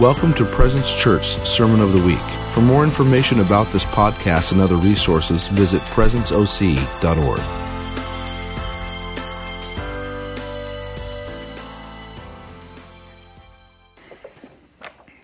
Welcome 0.00 0.34
to 0.34 0.44
Presence 0.44 0.92
Church 0.92 1.24
Sermon 1.24 1.80
of 1.80 1.94
the 1.94 2.06
Week. 2.06 2.18
For 2.50 2.60
more 2.60 2.84
information 2.84 3.40
about 3.40 3.72
this 3.72 3.86
podcast 3.86 4.52
and 4.52 4.60
other 4.60 4.76
resources, 4.76 5.48
visit 5.48 5.80
presenceoc.org. 5.84 7.40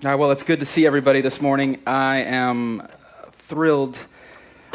All 0.02 0.10
right, 0.10 0.14
well, 0.14 0.30
it's 0.30 0.42
good 0.42 0.60
to 0.60 0.64
see 0.64 0.86
everybody 0.86 1.20
this 1.20 1.38
morning. 1.42 1.82
I 1.86 2.20
am 2.20 2.88
thrilled 3.32 3.98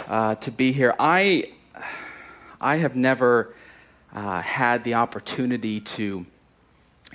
uh, 0.08 0.36
to 0.36 0.52
be 0.52 0.74
here. 0.74 0.94
I, 1.00 1.54
I 2.62 2.76
have 2.76 2.96
never 2.96 3.56
uh, 4.14 4.44
had 4.44 4.84
the 4.84 4.94
opportunity 4.94 5.82
to 5.82 6.28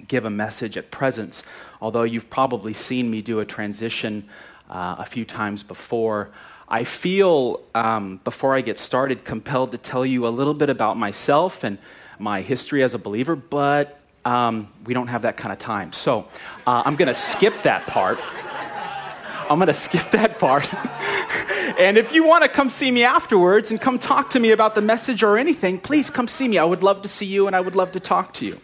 give 0.09 0.25
a 0.25 0.31
message 0.31 0.77
at 0.77 0.91
Presence, 0.91 1.43
although 1.83 2.05
you've 2.05 2.31
probably 2.31 2.73
seen 2.73 3.11
me 3.11 3.21
do 3.21 3.41
a 3.41 3.45
transition 3.45 4.25
uh, 4.71 4.95
a 5.01 5.05
few 5.05 5.25
times 5.25 5.65
before. 5.65 6.31
I 6.69 6.85
feel, 6.85 7.61
um, 7.75 8.21
before 8.23 8.55
I 8.55 8.61
get 8.61 8.79
started, 8.79 9.25
compelled 9.25 9.73
to 9.73 9.79
tell 9.79 10.07
you 10.07 10.27
a 10.27 10.31
little 10.31 10.55
bit 10.55 10.71
about 10.71 10.97
myself 10.97 11.65
and 11.65 11.77
my 12.21 12.41
history 12.41 12.85
as 12.85 12.95
a 12.95 12.99
believer, 12.99 13.35
but 13.35 13.99
um, 14.25 14.69
we 14.87 14.95
don't 14.95 15.09
have 15.09 15.23
that 15.23 15.37
kind 15.37 15.53
of 15.53 15.59
time. 15.59 15.93
So 15.93 16.29
uh, 16.69 16.85
I'm 16.87 16.95
going 16.95 17.09
to 17.09 17.15
skip 17.15 17.65
that 17.65 17.85
part. 17.89 18.21
I'm 19.51 19.59
going 19.59 19.67
to 19.67 19.75
skip 19.75 20.13
that 20.13 20.39
part. 20.39 20.73
and 21.81 21.99
if 21.99 22.13
you 22.13 22.25
want 22.25 22.45
to 22.45 22.49
come 22.49 22.71
see 22.71 22.93
me 22.93 23.03
afterwards 23.03 23.73
and 23.73 23.81
come 23.81 23.99
talk 23.99 24.31
to 24.31 24.41
me 24.41 24.53
about 24.53 24.77
the 24.77 24.81
message 24.81 25.25
or 25.25 25.37
anything, 25.37 25.81
please 25.81 26.11
come 26.11 26.29
see 26.29 26.47
me. 26.47 26.59
I 26.59 26.65
would 26.65 26.85
love 26.85 27.03
to 27.03 27.09
see 27.09 27.27
you 27.27 27.49
and 27.49 27.57
I 27.57 27.61
would 27.61 27.75
love 27.75 27.91
to 27.93 28.01
talk 28.01 28.35
to 28.35 28.47
you. 28.47 28.61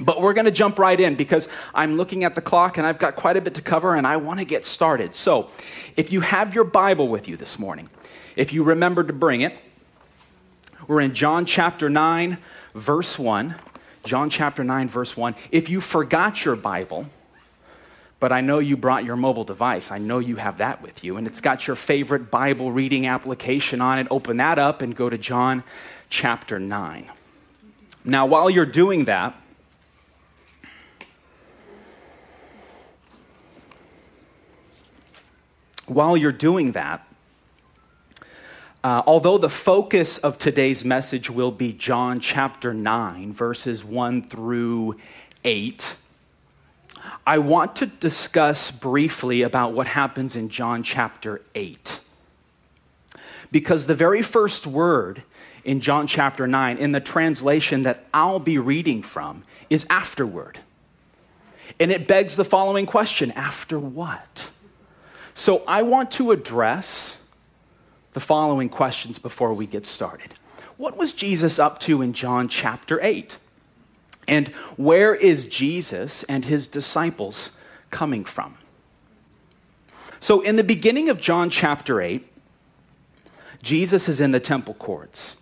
But 0.00 0.22
we're 0.22 0.32
going 0.32 0.46
to 0.46 0.50
jump 0.50 0.78
right 0.78 0.98
in 0.98 1.14
because 1.14 1.46
I'm 1.74 1.96
looking 1.96 2.24
at 2.24 2.34
the 2.34 2.40
clock 2.40 2.78
and 2.78 2.86
I've 2.86 2.98
got 2.98 3.16
quite 3.16 3.36
a 3.36 3.40
bit 3.40 3.54
to 3.54 3.62
cover 3.62 3.94
and 3.94 4.06
I 4.06 4.16
want 4.16 4.40
to 4.40 4.46
get 4.46 4.64
started. 4.64 5.14
So, 5.14 5.50
if 5.96 6.10
you 6.10 6.22
have 6.22 6.54
your 6.54 6.64
Bible 6.64 7.08
with 7.08 7.28
you 7.28 7.36
this 7.36 7.58
morning, 7.58 7.90
if 8.34 8.52
you 8.52 8.64
remember 8.64 9.04
to 9.04 9.12
bring 9.12 9.42
it, 9.42 9.54
we're 10.88 11.00
in 11.00 11.14
John 11.14 11.44
chapter 11.44 11.90
9, 11.90 12.38
verse 12.74 13.18
1. 13.18 13.54
John 14.04 14.30
chapter 14.30 14.64
9, 14.64 14.88
verse 14.88 15.16
1. 15.16 15.34
If 15.50 15.68
you 15.68 15.80
forgot 15.80 16.44
your 16.44 16.56
Bible, 16.56 17.06
but 18.18 18.32
I 18.32 18.40
know 18.40 18.58
you 18.58 18.76
brought 18.76 19.04
your 19.04 19.16
mobile 19.16 19.44
device. 19.44 19.90
I 19.90 19.98
know 19.98 20.18
you 20.18 20.36
have 20.36 20.58
that 20.58 20.82
with 20.82 21.02
you, 21.02 21.16
and 21.16 21.26
it's 21.26 21.40
got 21.40 21.66
your 21.66 21.76
favorite 21.76 22.30
Bible 22.30 22.70
reading 22.70 23.06
application 23.06 23.80
on 23.80 23.98
it. 23.98 24.06
Open 24.10 24.38
that 24.38 24.58
up 24.58 24.82
and 24.82 24.94
go 24.94 25.08
to 25.08 25.18
John 25.18 25.64
chapter 26.10 26.58
9. 26.58 27.10
Now, 28.04 28.26
while 28.26 28.50
you're 28.50 28.66
doing 28.66 29.04
that, 29.06 29.39
while 35.90 36.16
you're 36.16 36.32
doing 36.32 36.72
that, 36.72 37.06
uh, 38.82 39.02
although 39.06 39.36
the 39.36 39.50
focus 39.50 40.18
of 40.18 40.38
today's 40.38 40.84
message 40.84 41.28
will 41.28 41.50
be 41.50 41.72
John 41.72 42.20
chapter 42.20 42.72
9, 42.72 43.32
verses 43.32 43.84
1 43.84 44.28
through 44.28 44.96
8, 45.44 45.96
I 47.26 47.38
want 47.38 47.76
to 47.76 47.86
discuss 47.86 48.70
briefly 48.70 49.42
about 49.42 49.72
what 49.72 49.86
happens 49.86 50.36
in 50.36 50.48
John 50.48 50.82
chapter 50.82 51.42
8. 51.54 52.00
Because 53.50 53.86
the 53.86 53.94
very 53.94 54.22
first 54.22 54.66
word 54.66 55.22
in 55.64 55.80
John 55.80 56.06
chapter 56.06 56.46
9, 56.46 56.78
in 56.78 56.92
the 56.92 57.00
translation 57.00 57.82
that 57.82 58.04
I'll 58.14 58.38
be 58.38 58.58
reading 58.58 59.02
from, 59.02 59.42
is 59.68 59.86
afterward. 59.90 60.60
And 61.78 61.90
it 61.90 62.06
begs 62.06 62.36
the 62.36 62.44
following 62.44 62.86
question 62.86 63.32
after 63.32 63.78
what? 63.78 64.48
So 65.34 65.62
I 65.66 65.82
want 65.82 66.10
to 66.12 66.32
address 66.32 67.18
the 68.12 68.20
following 68.20 68.68
questions 68.68 69.18
before 69.18 69.54
we 69.54 69.66
get 69.66 69.86
started. 69.86 70.34
What 70.76 70.96
was 70.96 71.12
Jesus 71.12 71.58
up 71.58 71.78
to 71.80 72.02
in 72.02 72.12
John 72.12 72.48
chapter 72.48 73.00
8? 73.02 73.36
And 74.26 74.48
where 74.76 75.14
is 75.14 75.44
Jesus 75.44 76.22
and 76.24 76.44
his 76.44 76.66
disciples 76.66 77.52
coming 77.90 78.24
from? 78.24 78.56
So, 80.20 80.42
in 80.42 80.56
the 80.56 80.64
beginning 80.64 81.08
of 81.08 81.20
John 81.20 81.48
chapter 81.48 82.00
8, 82.00 82.26
Jesus 83.62 84.08
is 84.08 84.20
in 84.20 84.30
the 84.32 84.40
temple 84.40 84.74
courts, 84.74 85.36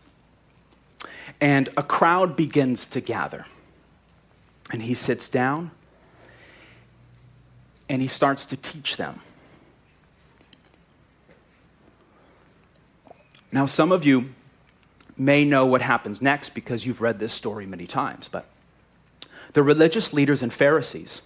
and 1.41 1.69
a 1.77 1.83
crowd 1.83 2.37
begins 2.37 2.87
to 2.87 3.01
gather. 3.01 3.47
And 4.73 4.83
he 4.83 4.95
sits 4.95 5.29
down 5.29 5.71
and 7.89 8.03
he 8.03 8.09
starts 8.09 8.45
to 8.47 8.57
teach 8.57 8.97
them. 8.97 9.21
Now, 13.51 13.67
some 13.67 13.93
of 13.93 14.05
you 14.05 14.35
may 15.17 15.45
know 15.45 15.67
what 15.67 15.83
happens 15.83 16.23
next 16.23 16.55
because 16.55 16.87
you've 16.87 17.01
read 17.01 17.19
this 17.19 17.33
story 17.33 17.67
many 17.67 17.87
times, 17.87 18.29
but 18.29 18.47
the 19.53 19.63
religious 19.63 20.13
leaders 20.13 20.43
and 20.43 20.53
Pharisees 20.53 21.23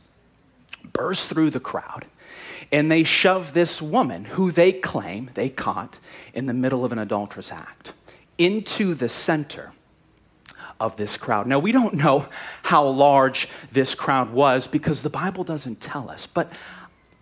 burst 0.92 1.28
through 1.28 1.50
the 1.50 1.60
crowd 1.60 2.06
and 2.72 2.90
they 2.90 3.04
shove 3.04 3.52
this 3.52 3.82
woman, 3.82 4.24
who 4.24 4.50
they 4.50 4.72
claim 4.72 5.30
they 5.34 5.50
caught 5.50 5.98
in 6.32 6.46
the 6.46 6.54
middle 6.54 6.84
of 6.84 6.92
an 6.92 6.98
adulterous 6.98 7.52
act, 7.52 7.92
into 8.38 8.94
the 8.94 9.10
center 9.10 9.72
of 10.80 10.96
this 10.96 11.18
crowd. 11.18 11.46
Now, 11.46 11.58
we 11.58 11.70
don't 11.70 11.94
know 11.94 12.26
how 12.62 12.86
large 12.86 13.46
this 13.70 13.94
crowd 13.94 14.32
was 14.32 14.66
because 14.66 15.02
the 15.02 15.10
Bible 15.10 15.44
doesn't 15.44 15.80
tell 15.80 16.08
us, 16.08 16.26
but 16.26 16.50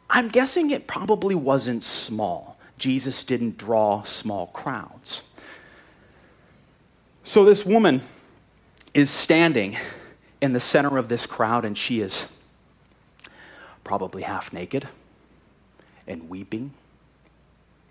I'm 0.09 0.28
guessing 0.28 0.71
it 0.71 0.87
probably 0.87 1.34
wasn't 1.34 1.83
small. 1.83 2.50
Jesus 2.81 3.25
didn't 3.25 3.59
draw 3.59 4.03
small 4.03 4.49
crowds. 4.49 5.23
So, 7.23 7.45
this 7.45 7.65
woman 7.65 8.03
is 8.95 9.11
standing 9.11 9.77
in 10.41 10.53
the 10.53 10.61
center 10.61 10.97
of 10.97 11.09
this 11.09 11.27
crowd, 11.27 11.65
and 11.65 11.77
she 11.77 12.01
is 12.01 12.27
probably 13.85 14.23
half 14.23 14.53
naked 14.53 14.89
and 16.09 16.29
weeping. 16.29 16.73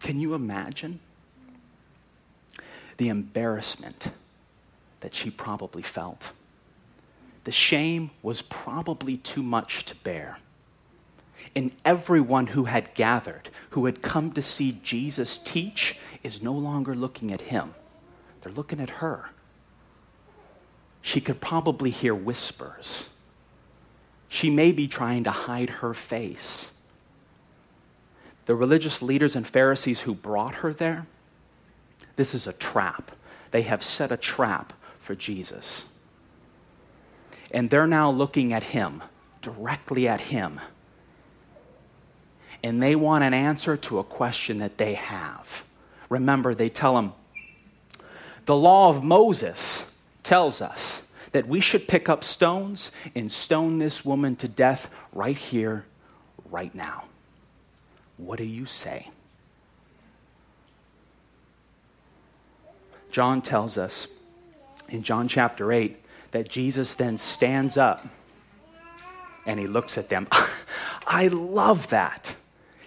Can 0.02 0.20
you 0.20 0.34
imagine 0.34 1.00
the 2.98 3.10
embarrassment 3.10 4.12
that 5.02 5.14
she 5.14 5.30
probably 5.30 5.84
felt? 5.84 6.32
The 7.44 7.52
shame 7.52 8.10
was 8.24 8.42
probably 8.42 9.18
too 9.18 9.44
much 9.44 9.86
to 9.86 9.96
bear. 9.96 10.40
And 11.56 11.72
everyone 11.84 12.48
who 12.48 12.66
had 12.66 12.94
gathered, 12.94 13.50
who 13.72 13.86
had 13.86 14.02
come 14.02 14.32
to 14.34 14.42
see 14.42 14.80
Jesus 14.84 15.38
teach, 15.38 15.98
is 16.24 16.42
no 16.42 16.54
longer 16.54 16.96
looking 16.96 17.32
at 17.32 17.42
him. 17.42 17.74
They're 18.42 18.54
looking 18.54 18.80
at 18.80 18.90
her 18.90 19.30
she 21.02 21.22
could 21.22 21.42
probably 21.42 21.90
hear 21.90 22.14
whispers. 22.14 23.10
She 24.28 24.50
may 24.50 24.72
be 24.72 24.88
trying 24.88 25.24
to 25.24 25.32
hide 25.32 25.70
her 25.70 25.94
face. 25.94 26.72
The 28.46 28.56
religious 28.56 29.02
leaders 29.02 29.36
and 29.36 29.48
Pharisees 29.48 30.02
who 30.02 30.14
brought 30.14 30.56
her 30.56 30.74
there, 30.74 31.08
this 32.16 32.36
is 32.36 32.48
a 32.48 32.54
trap. 32.54 33.12
They 33.52 33.64
have 33.64 33.84
set 33.84 34.12
a 34.12 34.18
trap 34.18 34.74
for 35.00 35.16
Jesus. 35.16 35.86
And 37.52 37.70
they're 37.70 37.88
now 37.88 38.12
looking 38.12 38.54
at 38.54 38.64
him, 38.64 39.02
directly 39.42 40.08
at 40.08 40.22
him. 40.22 40.60
And 42.64 42.82
they 42.82 42.96
want 42.96 43.24
an 43.24 43.34
answer 43.34 43.78
to 43.78 44.00
a 44.00 44.04
question 44.04 44.58
that 44.58 44.78
they 44.78 44.96
have. 44.96 45.64
Remember, 46.10 46.54
they 46.54 46.70
tell 46.70 46.98
him, 46.98 47.14
the 48.46 48.56
law 48.56 48.90
of 48.90 49.04
Moses 49.04 49.90
tells 50.24 50.62
us 50.62 51.04
that 51.32 51.48
we 51.48 51.60
should 51.60 51.88
pick 51.88 52.10
up 52.10 52.24
stones 52.24 52.92
and 53.16 53.32
stone 53.32 53.78
this 53.78 54.04
woman 54.04 54.36
to 54.38 54.48
death 54.48 54.90
right 55.14 55.38
here, 55.38 55.86
right 56.50 56.74
now. 56.74 57.06
What 58.18 58.38
do 58.38 58.44
you 58.44 58.66
say? 58.66 59.10
John 63.12 63.42
tells 63.42 63.78
us 63.78 64.08
in 64.88 65.04
John 65.04 65.28
chapter 65.28 65.72
8 65.72 65.98
that 66.32 66.50
Jesus 66.50 66.94
then 66.96 67.18
stands 67.18 67.78
up 67.78 68.06
and 69.46 69.60
he 69.60 69.68
looks 69.68 69.98
at 69.98 70.10
them. 70.10 70.28
I 71.08 71.28
love 71.28 71.88
that. 71.90 72.36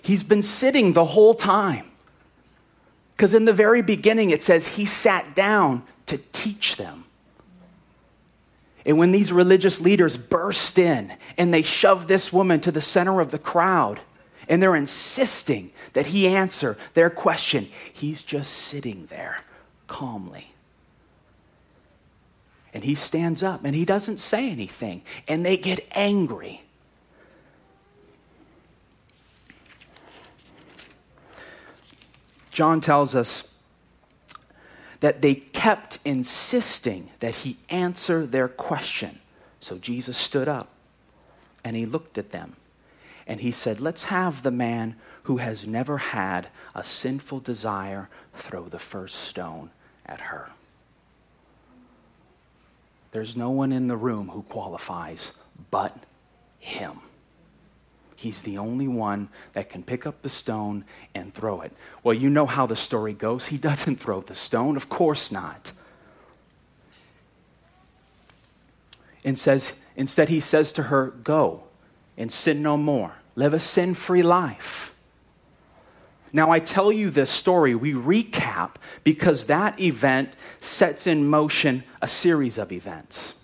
He's 0.02 0.22
been 0.22 0.42
sitting 0.42 0.92
the 0.92 1.04
whole 1.04 1.34
time. 1.34 1.86
Because 3.12 3.34
in 3.34 3.44
the 3.44 3.52
very 3.52 3.82
beginning, 3.82 4.30
it 4.30 4.42
says 4.42 4.66
he 4.66 4.84
sat 4.84 5.34
down 5.34 5.84
to 6.06 6.18
teach 6.32 6.76
them. 6.76 7.04
And 8.84 8.98
when 8.98 9.12
these 9.12 9.32
religious 9.32 9.80
leaders 9.80 10.16
burst 10.16 10.76
in 10.76 11.12
and 11.38 11.54
they 11.54 11.62
shove 11.62 12.08
this 12.08 12.32
woman 12.32 12.60
to 12.62 12.72
the 12.72 12.80
center 12.80 13.20
of 13.20 13.30
the 13.30 13.38
crowd, 13.38 14.00
and 14.48 14.60
they're 14.60 14.74
insisting 14.74 15.70
that 15.92 16.06
he 16.06 16.26
answer 16.26 16.76
their 16.94 17.08
question, 17.08 17.68
he's 17.92 18.24
just 18.24 18.52
sitting 18.52 19.06
there 19.06 19.38
calmly. 19.86 20.52
And 22.74 22.82
he 22.82 22.96
stands 22.96 23.42
up 23.42 23.64
and 23.64 23.74
he 23.74 23.84
doesn't 23.84 24.18
say 24.18 24.50
anything, 24.50 25.02
and 25.28 25.44
they 25.44 25.56
get 25.56 25.86
angry. 25.92 26.61
John 32.52 32.80
tells 32.80 33.14
us 33.14 33.48
that 35.00 35.22
they 35.22 35.34
kept 35.34 35.98
insisting 36.04 37.10
that 37.18 37.34
he 37.36 37.56
answer 37.70 38.24
their 38.24 38.46
question. 38.46 39.18
So 39.58 39.78
Jesus 39.78 40.16
stood 40.16 40.48
up 40.48 40.68
and 41.64 41.74
he 41.74 41.86
looked 41.86 42.18
at 42.18 42.30
them 42.30 42.56
and 43.26 43.40
he 43.40 43.50
said, 43.50 43.80
Let's 43.80 44.04
have 44.04 44.42
the 44.42 44.50
man 44.50 44.96
who 45.24 45.38
has 45.38 45.66
never 45.66 45.98
had 45.98 46.48
a 46.74 46.84
sinful 46.84 47.40
desire 47.40 48.08
throw 48.34 48.68
the 48.68 48.78
first 48.78 49.18
stone 49.20 49.70
at 50.04 50.20
her. 50.20 50.50
There's 53.12 53.36
no 53.36 53.50
one 53.50 53.72
in 53.72 53.88
the 53.88 53.96
room 53.96 54.28
who 54.28 54.42
qualifies 54.42 55.32
but 55.70 55.96
him. 56.58 57.00
He's 58.22 58.42
the 58.42 58.56
only 58.56 58.86
one 58.86 59.28
that 59.52 59.68
can 59.68 59.82
pick 59.82 60.06
up 60.06 60.22
the 60.22 60.28
stone 60.28 60.84
and 61.12 61.34
throw 61.34 61.60
it. 61.60 61.72
Well, 62.04 62.14
you 62.14 62.30
know 62.30 62.46
how 62.46 62.66
the 62.66 62.76
story 62.76 63.12
goes. 63.12 63.46
He 63.46 63.58
doesn't 63.58 63.96
throw 63.96 64.20
the 64.20 64.36
stone, 64.36 64.76
of 64.76 64.88
course 64.88 65.32
not. 65.32 65.72
And 69.24 69.36
says, 69.36 69.72
instead, 69.96 70.28
he 70.28 70.38
says 70.38 70.70
to 70.72 70.84
her, 70.84 71.08
Go 71.08 71.64
and 72.16 72.30
sin 72.30 72.62
no 72.62 72.76
more. 72.76 73.16
Live 73.34 73.54
a 73.54 73.58
sin 73.58 73.92
free 73.94 74.22
life. 74.22 74.94
Now, 76.32 76.52
I 76.52 76.60
tell 76.60 76.92
you 76.92 77.10
this 77.10 77.28
story, 77.28 77.74
we 77.74 77.92
recap 77.92 78.76
because 79.02 79.46
that 79.46 79.80
event 79.80 80.30
sets 80.60 81.08
in 81.08 81.26
motion 81.26 81.82
a 82.00 82.06
series 82.06 82.56
of 82.56 82.70
events, 82.70 83.34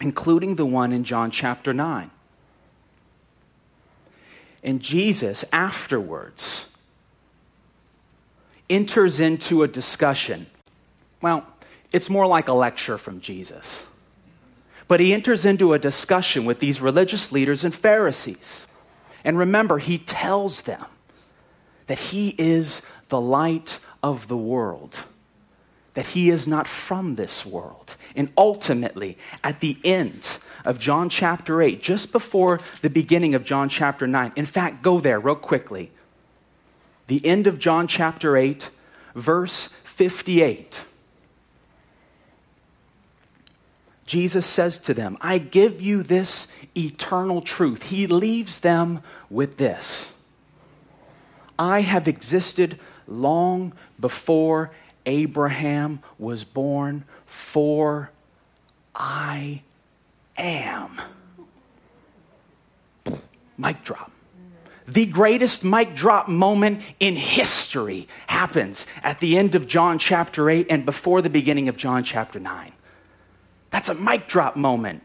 including 0.00 0.56
the 0.56 0.66
one 0.66 0.94
in 0.94 1.04
John 1.04 1.30
chapter 1.30 1.74
9. 1.74 2.10
And 4.62 4.80
Jesus, 4.80 5.44
afterwards, 5.52 6.66
enters 8.70 9.20
into 9.20 9.62
a 9.62 9.68
discussion. 9.68 10.46
Well, 11.20 11.46
it's 11.92 12.08
more 12.08 12.26
like 12.26 12.48
a 12.48 12.52
lecture 12.52 12.98
from 12.98 13.20
Jesus. 13.20 13.84
But 14.88 15.00
he 15.00 15.12
enters 15.14 15.44
into 15.44 15.72
a 15.72 15.78
discussion 15.78 16.44
with 16.44 16.60
these 16.60 16.80
religious 16.80 17.32
leaders 17.32 17.64
and 17.64 17.74
Pharisees. 17.74 18.66
And 19.24 19.38
remember, 19.38 19.78
he 19.78 19.98
tells 19.98 20.62
them 20.62 20.84
that 21.86 21.98
he 21.98 22.34
is 22.38 22.82
the 23.08 23.20
light 23.20 23.78
of 24.02 24.28
the 24.28 24.36
world, 24.36 25.04
that 25.94 26.06
he 26.06 26.30
is 26.30 26.46
not 26.46 26.66
from 26.66 27.16
this 27.16 27.44
world. 27.44 27.96
And 28.16 28.32
ultimately, 28.36 29.16
at 29.44 29.60
the 29.60 29.76
end 29.84 30.28
of 30.64 30.78
John 30.78 31.08
chapter 31.08 31.60
8, 31.60 31.82
just 31.82 32.12
before 32.12 32.60
the 32.80 32.90
beginning 32.90 33.34
of 33.34 33.44
John 33.44 33.68
chapter 33.68 34.06
9, 34.06 34.32
in 34.36 34.46
fact, 34.46 34.82
go 34.82 35.00
there 35.00 35.20
real 35.20 35.34
quickly. 35.34 35.90
The 37.06 37.24
end 37.26 37.46
of 37.46 37.58
John 37.58 37.86
chapter 37.88 38.36
8, 38.36 38.70
verse 39.14 39.68
58. 39.84 40.82
Jesus 44.06 44.46
says 44.46 44.78
to 44.80 44.94
them, 44.94 45.16
I 45.20 45.38
give 45.38 45.80
you 45.80 46.02
this 46.02 46.46
eternal 46.76 47.40
truth. 47.40 47.84
He 47.84 48.06
leaves 48.06 48.60
them 48.60 49.02
with 49.30 49.56
this 49.56 50.12
I 51.58 51.82
have 51.82 52.08
existed 52.08 52.78
long 53.06 53.72
before 54.00 54.70
Abraham 55.06 56.00
was 56.18 56.44
born, 56.44 57.04
for 57.26 58.10
I 58.94 59.62
am. 60.36 61.00
Mic 63.58 63.84
drop. 63.84 64.10
The 64.88 65.06
greatest 65.06 65.62
mic 65.62 65.94
drop 65.94 66.28
moment 66.28 66.82
in 66.98 67.14
history 67.14 68.08
happens 68.26 68.86
at 69.02 69.20
the 69.20 69.38
end 69.38 69.54
of 69.54 69.66
John 69.66 69.98
chapter 69.98 70.50
8 70.50 70.66
and 70.68 70.84
before 70.84 71.22
the 71.22 71.30
beginning 71.30 71.68
of 71.68 71.76
John 71.76 72.02
chapter 72.02 72.40
9. 72.40 72.72
That's 73.70 73.88
a 73.88 73.94
mic 73.94 74.26
drop 74.26 74.56
moment. 74.56 75.02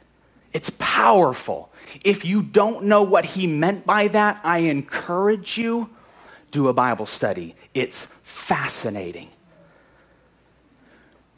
It's 0.52 0.72
powerful. 0.80 1.72
If 2.04 2.26
you 2.26 2.42
don't 2.42 2.86
know 2.86 3.04
what 3.04 3.26
he 3.26 3.46
meant 3.46 3.86
by 3.86 4.08
that, 4.10 4.42
I 4.44 4.60
encourage 4.60 5.58
you 5.58 5.90
do 6.52 6.68
a 6.68 6.74
Bible 6.74 7.06
study. 7.06 7.56
It's 7.74 8.08
fascinating. 8.24 9.30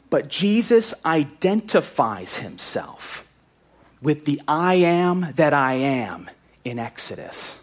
But 0.08 0.28
Jesus 0.28 0.94
identifies 1.04 2.38
himself 2.38 3.24
with 4.02 4.24
the 4.24 4.40
I 4.48 4.74
am 4.74 5.32
that 5.36 5.52
I 5.52 5.74
am 5.74 6.30
in 6.64 6.78
Exodus. 6.78 7.60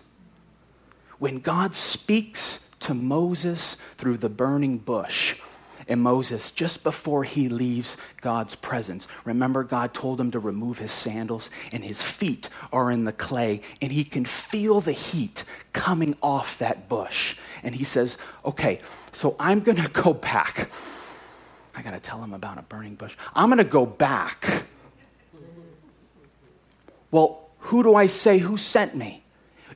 When 1.20 1.40
God 1.40 1.74
speaks 1.74 2.60
to 2.82 2.94
Moses 2.94 3.78
through 3.98 4.18
the 4.18 4.30
burning 4.30 4.78
bush, 4.78 5.36
and 5.90 6.02
Moses, 6.02 6.52
just 6.52 6.84
before 6.84 7.24
he 7.24 7.48
leaves 7.48 7.96
God's 8.22 8.56
presence, 8.56 9.08
remember 9.24 9.64
God 9.64 9.94
told 9.94 10.20
him 10.20 10.32
to 10.32 10.40
remove 10.40 10.80
his 10.80 10.92
sandals, 10.92 11.50
and 11.72 11.84
his 11.84 12.02
feet 12.02 12.50
are 12.74 12.92
in 12.92 13.06
the 13.06 13.14
clay, 13.14 13.62
and 13.82 13.92
he 13.92 14.04
can 14.04 14.26
feel 14.26 14.82
the 14.82 14.92
heat 14.92 15.44
coming 15.72 16.16
off 16.22 16.58
that 16.60 16.90
bush. 16.90 17.38
And 17.64 17.74
he 17.74 17.86
says, 17.86 18.18
Okay, 18.44 18.80
so 19.14 19.36
I'm 19.40 19.62
to 19.78 19.90
go 19.94 20.14
back. 20.14 20.70
I 21.74 21.82
got 21.82 21.92
to 21.92 22.00
tell 22.00 22.22
him 22.22 22.34
about 22.34 22.58
a 22.58 22.64
burning 22.64 22.96
bush. 22.96 23.16
I'm 23.34 23.50
to 23.58 23.64
go 23.64 23.86
back. 23.86 24.66
Well, 27.12 27.50
who 27.60 27.84
do 27.84 27.96
I 27.96 28.08
say 28.08 28.38
who 28.38 28.58
sent 28.58 28.96
me? 28.96 29.24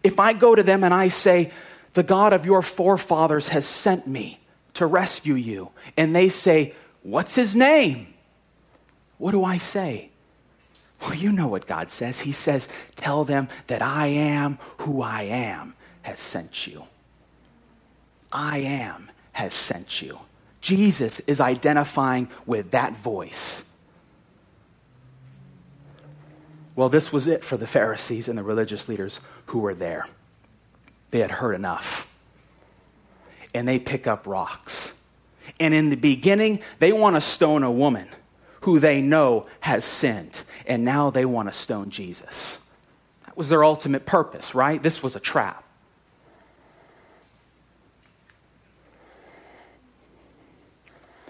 If 0.03 0.19
I 0.19 0.33
go 0.33 0.55
to 0.55 0.63
them 0.63 0.83
and 0.83 0.93
I 0.93 1.09
say, 1.09 1.51
The 1.93 2.03
God 2.03 2.33
of 2.33 2.45
your 2.45 2.61
forefathers 2.61 3.49
has 3.49 3.65
sent 3.65 4.07
me, 4.07 4.41
to 4.75 4.85
rescue 4.85 5.35
you. 5.35 5.71
And 5.97 6.15
they 6.15 6.29
say, 6.29 6.73
What's 7.03 7.35
his 7.35 7.55
name? 7.55 8.13
What 9.17 9.31
do 9.31 9.43
I 9.43 9.57
say? 9.57 10.09
Well, 11.01 11.15
you 11.15 11.31
know 11.31 11.47
what 11.47 11.65
God 11.65 11.89
says. 11.89 12.19
He 12.19 12.31
says, 12.31 12.69
Tell 12.95 13.23
them 13.23 13.47
that 13.67 13.81
I 13.81 14.07
am 14.07 14.59
who 14.79 15.01
I 15.01 15.23
am 15.23 15.73
has 16.03 16.19
sent 16.19 16.67
you. 16.67 16.85
I 18.31 18.59
am 18.59 19.09
has 19.33 19.53
sent 19.53 20.01
you. 20.01 20.19
Jesus 20.61 21.19
is 21.21 21.39
identifying 21.39 22.29
with 22.45 22.71
that 22.71 22.95
voice. 22.97 23.63
Well, 26.75 26.89
this 26.89 27.11
was 27.11 27.27
it 27.27 27.43
for 27.43 27.57
the 27.57 27.67
Pharisees 27.67 28.27
and 28.27 28.37
the 28.37 28.43
religious 28.43 28.87
leaders 28.87 29.19
who 29.47 29.59
were 29.59 29.73
there. 29.75 30.07
They 31.09 31.19
had 31.19 31.31
heard 31.31 31.53
enough 31.55 32.07
and 33.53 33.67
they 33.67 33.79
pick 33.79 34.07
up 34.07 34.25
rocks. 34.27 34.93
And 35.59 35.73
in 35.73 35.89
the 35.89 35.95
beginning, 35.95 36.61
they 36.79 36.91
want 36.91 37.15
to 37.15 37.21
stone 37.21 37.63
a 37.63 37.71
woman 37.71 38.07
who 38.61 38.79
they 38.79 39.01
know 39.01 39.47
has 39.61 39.83
sinned, 39.83 40.43
and 40.67 40.85
now 40.85 41.09
they 41.09 41.25
want 41.25 41.51
to 41.51 41.53
stone 41.53 41.89
Jesus. 41.89 42.59
That 43.25 43.35
was 43.35 43.49
their 43.49 43.63
ultimate 43.63 44.05
purpose, 44.05 44.53
right? 44.53 44.81
This 44.81 45.01
was 45.01 45.15
a 45.15 45.19
trap. 45.19 45.63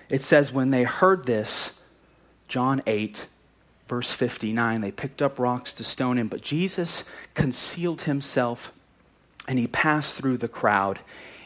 It 0.10 0.22
says, 0.22 0.51
when 0.51 0.72
they 0.72 0.84
heard 0.84 1.25
this, 1.25 1.72
John 2.50 2.82
8, 2.86 3.25
verse 3.92 4.14
59, 4.14 4.80
they 4.80 4.90
picked 4.90 5.22
up 5.22 5.38
rocks 5.38 5.74
to 5.74 5.84
stone 5.84 6.18
him, 6.18 6.30
but 6.30 6.40
Jesus 6.40 7.04
concealed 7.34 8.04
himself 8.04 8.72
and 9.50 9.60
he 9.60 9.68
passed 9.68 10.16
through 10.16 10.38
the 10.38 10.48
crowd 10.48 11.02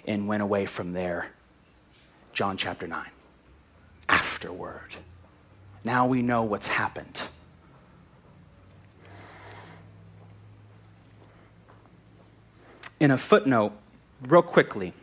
and 0.06 0.28
went 0.28 0.44
away 0.44 0.68
from 0.68 0.94
there. 0.94 1.32
John 2.34 2.56
chapter 2.56 2.86
9. 2.86 3.04
Afterward. 4.08 4.92
Now 5.84 6.06
we 6.06 6.22
know 6.22 6.44
what's 6.44 6.68
happened. 6.68 7.24
In 13.00 13.10
a 13.10 13.18
footnote, 13.18 13.72
real 14.22 14.44
quickly, 14.44 14.94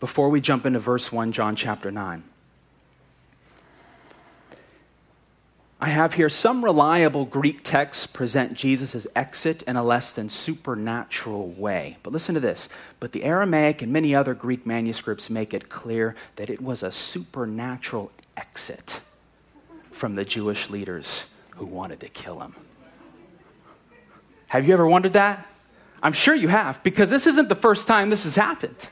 before 0.00 0.30
we 0.30 0.40
jump 0.40 0.66
into 0.66 0.80
verse 0.80 1.12
1, 1.12 1.30
John 1.30 1.54
chapter 1.54 1.92
9. 1.92 2.24
I 5.82 5.88
have 5.88 6.14
here 6.14 6.28
some 6.28 6.64
reliable 6.64 7.24
Greek 7.24 7.64
texts 7.64 8.06
present 8.06 8.54
Jesus' 8.54 9.04
exit 9.16 9.62
in 9.62 9.74
a 9.74 9.82
less 9.82 10.12
than 10.12 10.28
supernatural 10.28 11.48
way. 11.48 11.96
But 12.04 12.12
listen 12.12 12.36
to 12.36 12.40
this. 12.40 12.68
But 13.00 13.10
the 13.10 13.24
Aramaic 13.24 13.82
and 13.82 13.92
many 13.92 14.14
other 14.14 14.32
Greek 14.32 14.64
manuscripts 14.64 15.28
make 15.28 15.52
it 15.52 15.68
clear 15.68 16.14
that 16.36 16.50
it 16.50 16.60
was 16.60 16.84
a 16.84 16.92
supernatural 16.92 18.12
exit 18.36 19.00
from 19.90 20.14
the 20.14 20.24
Jewish 20.24 20.70
leaders 20.70 21.24
who 21.56 21.66
wanted 21.66 21.98
to 21.98 22.08
kill 22.08 22.38
him. 22.38 22.54
Have 24.50 24.68
you 24.68 24.74
ever 24.74 24.86
wondered 24.86 25.14
that? 25.14 25.44
I'm 26.00 26.12
sure 26.12 26.36
you 26.36 26.46
have, 26.46 26.80
because 26.84 27.10
this 27.10 27.26
isn't 27.26 27.48
the 27.48 27.56
first 27.56 27.88
time 27.88 28.08
this 28.08 28.22
has 28.22 28.36
happened. 28.36 28.88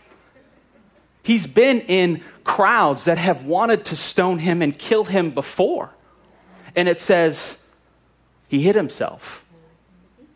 He's 1.22 1.46
been 1.46 1.82
in 1.82 2.24
crowds 2.42 3.04
that 3.04 3.18
have 3.18 3.44
wanted 3.44 3.84
to 3.84 3.96
stone 3.96 4.40
him 4.40 4.60
and 4.60 4.76
kill 4.76 5.04
him 5.04 5.30
before 5.30 5.90
and 6.76 6.88
it 6.88 7.00
says 7.00 7.58
he 8.48 8.62
hid 8.62 8.76
himself. 8.76 9.44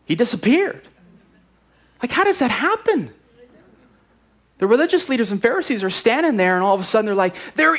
He 0.07 0.15
disappeared. 0.15 0.83
Like, 2.03 2.11
how 2.11 2.25
does 2.25 2.39
that 2.41 2.51
happen? 2.51 3.13
The 4.59 4.67
religious 4.67 5.09
leaders 5.09 5.31
and 5.31 5.41
Pharisees 5.41 5.83
are 5.83 5.91
standing 5.91 6.37
there, 6.37 6.55
and 6.55 6.65
all 6.65 6.75
of 6.75 6.81
a 6.81 6.85
sudden 6.85 7.07
they're 7.07 7.15
like, 7.15 7.35
There. 7.55 7.79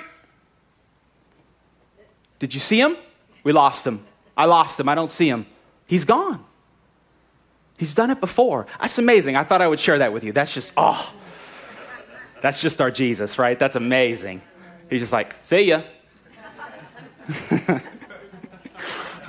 Did 2.39 2.53
you 2.53 2.59
see 2.59 2.79
him? 2.79 2.97
We 3.43 3.53
lost 3.53 3.88
him. 3.88 4.05
I 4.35 4.45
lost 4.45 4.79
him. 4.79 4.89
I 4.89 4.95
don't 4.95 5.12
see 5.12 5.29
him. 5.29 5.45
He's 5.88 6.03
gone. 6.03 6.43
He's 7.77 7.93
done 7.93 8.09
it 8.09 8.19
before. 8.19 8.67
That's 8.79 8.97
amazing. 8.97 9.35
I 9.35 9.43
thought 9.43 9.62
I 9.62 9.67
would 9.67 9.79
share 9.79 10.00
that 10.00 10.12
with 10.13 10.24
you. 10.24 10.31
That's 10.31 10.53
just, 10.53 10.74
oh, 10.75 11.13
that's 12.41 12.62
just 12.62 12.81
our 12.81 12.91
Jesus, 12.91 13.38
right? 13.38 13.57
That's 13.57 13.75
amazing. 13.75 14.41
He's 14.89 15.01
just 15.01 15.13
like, 15.13 15.35
see 15.41 15.62
ya. 15.62 15.81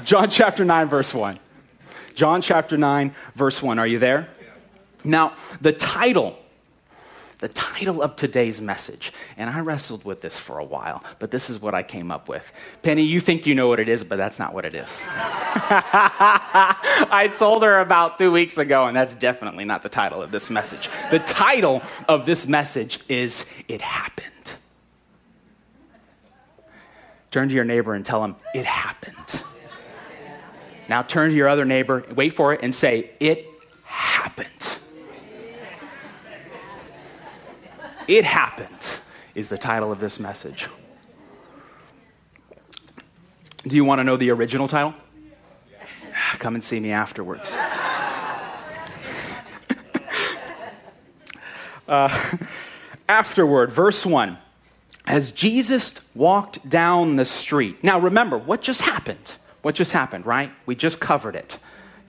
John 0.07 0.31
chapter 0.31 0.65
9, 0.65 0.89
verse 0.89 1.13
1. 1.13 1.39
John 2.15 2.41
chapter 2.41 2.77
9, 2.77 3.13
verse 3.35 3.61
1. 3.61 3.81
Are 3.81 3.87
you 3.89 3.99
there? 3.99 4.29
Now, 5.03 5.35
the 5.61 5.73
title 5.73 6.39
the 7.39 7.49
title 7.49 8.01
of 8.01 8.17
today's 8.17 8.63
message. 8.63 9.13
And 9.37 9.51
I 9.51 9.61
wrestled 9.61 10.07
with 10.07 10.23
this 10.23 10.39
for 10.39 10.59
a 10.59 10.65
while, 10.65 11.05
but 11.19 11.31
this 11.31 11.51
is 11.51 11.61
what 11.61 11.75
I 11.75 11.83
came 11.83 12.11
up 12.11 12.31
with. 12.31 12.51
Penny, 12.83 13.03
you 13.03 13.21
think 13.21 13.45
you 13.45 13.55
know 13.55 13.69
what 13.69 13.79
it 13.79 13.91
is, 13.91 14.03
but 14.05 14.17
that's 14.17 14.39
not 14.39 14.55
what 14.55 14.65
it 14.65 14.73
is. 14.73 15.05
I 15.09 17.31
told 17.37 17.63
her 17.63 17.81
about 17.81 18.17
two 18.17 18.33
weeks 18.33 18.57
ago, 18.57 18.87
and 18.87 18.97
that's 18.97 19.15
definitely 19.15 19.67
not 19.67 19.83
the 19.83 19.91
title 19.91 20.23
of 20.23 20.31
this 20.31 20.49
message. 20.49 20.89
The 21.11 21.19
title 21.19 21.83
of 22.09 22.25
this 22.25 22.47
message 22.47 23.01
is 23.07 23.45
It 23.69 23.83
Happened. 23.83 24.55
Turn 27.31 27.51
to 27.51 27.55
your 27.55 27.65
neighbor 27.65 27.93
and 27.93 28.03
tell 28.03 28.25
him, 28.25 28.35
It 28.55 28.65
happened. 28.65 29.43
Now 30.89 31.03
turn 31.03 31.31
to 31.31 31.37
your 31.37 31.49
other 31.49 31.65
neighbor, 31.65 32.05
wait 32.15 32.35
for 32.35 32.53
it, 32.55 32.61
and 32.63 32.75
say, 32.75 33.13
It 33.21 33.47
happened. 33.85 34.47
It 38.09 38.25
Happened 38.25 38.71
is 39.35 39.49
the 39.49 39.59
title 39.59 39.91
of 39.91 39.99
this 39.99 40.21
message. 40.21 40.69
Do 43.67 43.75
you 43.75 43.85
want 43.85 43.99
to 43.99 44.05
know 44.05 44.17
the 44.17 44.31
original 44.31 44.69
title? 44.69 44.95
Come 46.39 46.55
and 46.55 46.63
see 46.63 46.79
me 46.79 46.93
afterwards. 46.93 47.57
uh, 51.89 52.37
afterward, 53.09 53.73
verse 53.73 54.07
1. 54.07 54.39
As 55.05 55.33
Jesus 55.33 56.01
walked 56.15 56.69
down 56.69 57.17
the 57.17 57.25
street. 57.25 57.83
Now 57.83 57.99
remember, 57.99 58.39
what 58.39 58.63
just 58.63 58.83
happened? 58.83 59.37
What 59.67 59.75
just 59.75 59.91
happened, 59.91 60.27
right? 60.27 60.53
We 60.65 60.77
just 60.77 61.01
covered 61.01 61.35
it. 61.35 61.59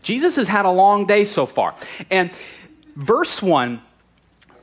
Jesus 0.04 0.36
has 0.36 0.48
had 0.48 0.66
a 0.66 0.70
long 0.70 1.08
day 1.08 1.26
so 1.26 1.48
far. 1.48 1.74
And 2.12 2.30
verse 2.96 3.42
1 3.42 3.82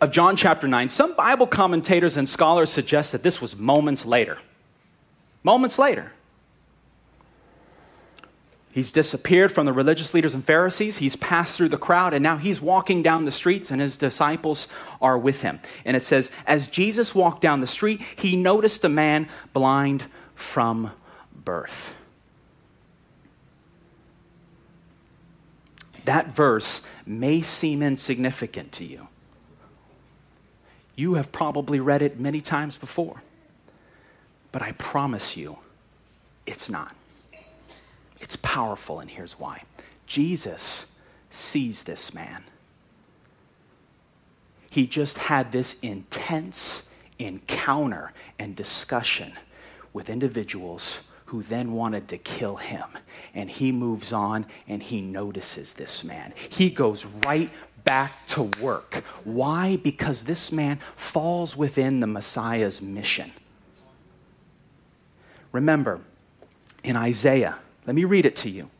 of 0.01 0.13
John 0.13 0.37
chapter 0.37 0.69
9, 0.69 0.89
some 0.89 1.17
Bible 1.17 1.49
commentators 1.49 2.17
and 2.17 2.29
scholars 2.29 2.71
suggest 2.71 3.11
that 3.11 3.25
this 3.25 3.41
was 3.41 3.57
moments 3.57 4.07
later. 4.07 4.39
Moments 5.43 5.77
later. 5.77 6.13
He's 8.71 8.93
disappeared 8.93 9.51
from 9.51 9.67
the 9.67 9.73
religious 9.73 10.15
leaders 10.15 10.33
and 10.33 10.45
Pharisees. 10.45 10.99
He's 10.99 11.17
passed 11.17 11.57
through 11.57 11.71
the 11.71 11.77
crowd, 11.77 12.15
and 12.15 12.23
now 12.23 12.37
he's 12.37 12.61
walking 12.61 13.03
down 13.03 13.25
the 13.25 13.33
streets, 13.33 13.73
and 13.73 13.81
his 13.81 13.97
disciples 13.97 14.69
are 15.03 15.19
with 15.19 15.43
him. 15.43 15.59
And 15.85 15.97
it 15.97 16.05
says, 16.05 16.31
As 16.47 16.69
Jesus 16.69 17.13
walked 17.13 17.41
down 17.41 17.61
the 17.61 17.67
street, 17.67 18.01
he 18.15 18.37
noticed 18.37 18.85
a 18.85 18.89
man 18.89 19.29
blind 19.53 20.05
from 20.37 20.93
birth. 21.35 21.97
That 26.05 26.29
verse 26.29 26.83
may 27.07 27.43
seem 27.43 27.83
insignificant 27.83 28.73
to 28.73 28.85
you. 28.85 29.09
You 30.97 31.15
have 31.15 31.33
probably 31.33 31.81
read 31.81 32.03
it 32.03 32.21
many 32.21 32.41
times 32.41 32.77
before. 32.77 33.23
But 34.53 34.63
I 34.63 34.73
promise 34.73 35.37
you, 35.37 35.59
it's 36.47 36.69
not. 36.69 36.95
It's 38.21 38.37
powerful, 38.37 39.01
and 39.01 39.11
here's 39.11 39.39
why 39.39 39.63
Jesus 40.07 40.87
sees 41.31 41.83
this 41.83 42.15
man. 42.15 42.45
He 44.71 44.87
just 44.87 45.19
had 45.19 45.53
this 45.53 45.77
intense 45.83 46.85
encounter 47.19 48.13
and 48.39 48.55
discussion 48.55 49.33
with 49.93 50.11
individuals 50.11 51.01
who 51.27 51.43
then 51.43 51.73
wanted 51.73 52.09
to 52.09 52.19
kill 52.19 52.57
him. 52.57 52.85
And 53.35 53.51
he 53.51 53.73
moves 53.73 54.13
on 54.13 54.47
and 54.69 54.83
he 54.83 55.01
notices 55.01 55.73
this 55.73 56.05
man. 56.05 56.33
He 56.49 56.71
goes 56.71 57.05
right 57.05 57.51
back 57.85 58.27
to 58.29 58.51
work. 58.63 59.05
Why? 59.25 59.77
Because 59.77 60.25
this 60.25 60.51
man 60.51 60.81
falls 60.97 61.57
within 61.57 62.01
the 62.01 62.07
Messiah's 62.07 62.81
mission. 62.81 63.33
Remember, 65.53 66.01
in 66.83 66.97
Isaiah, 66.97 67.57
let 67.87 67.95
me 67.95 68.05
read 68.05 68.27
it 68.27 68.37
to 68.37 68.51
you. 68.51 68.71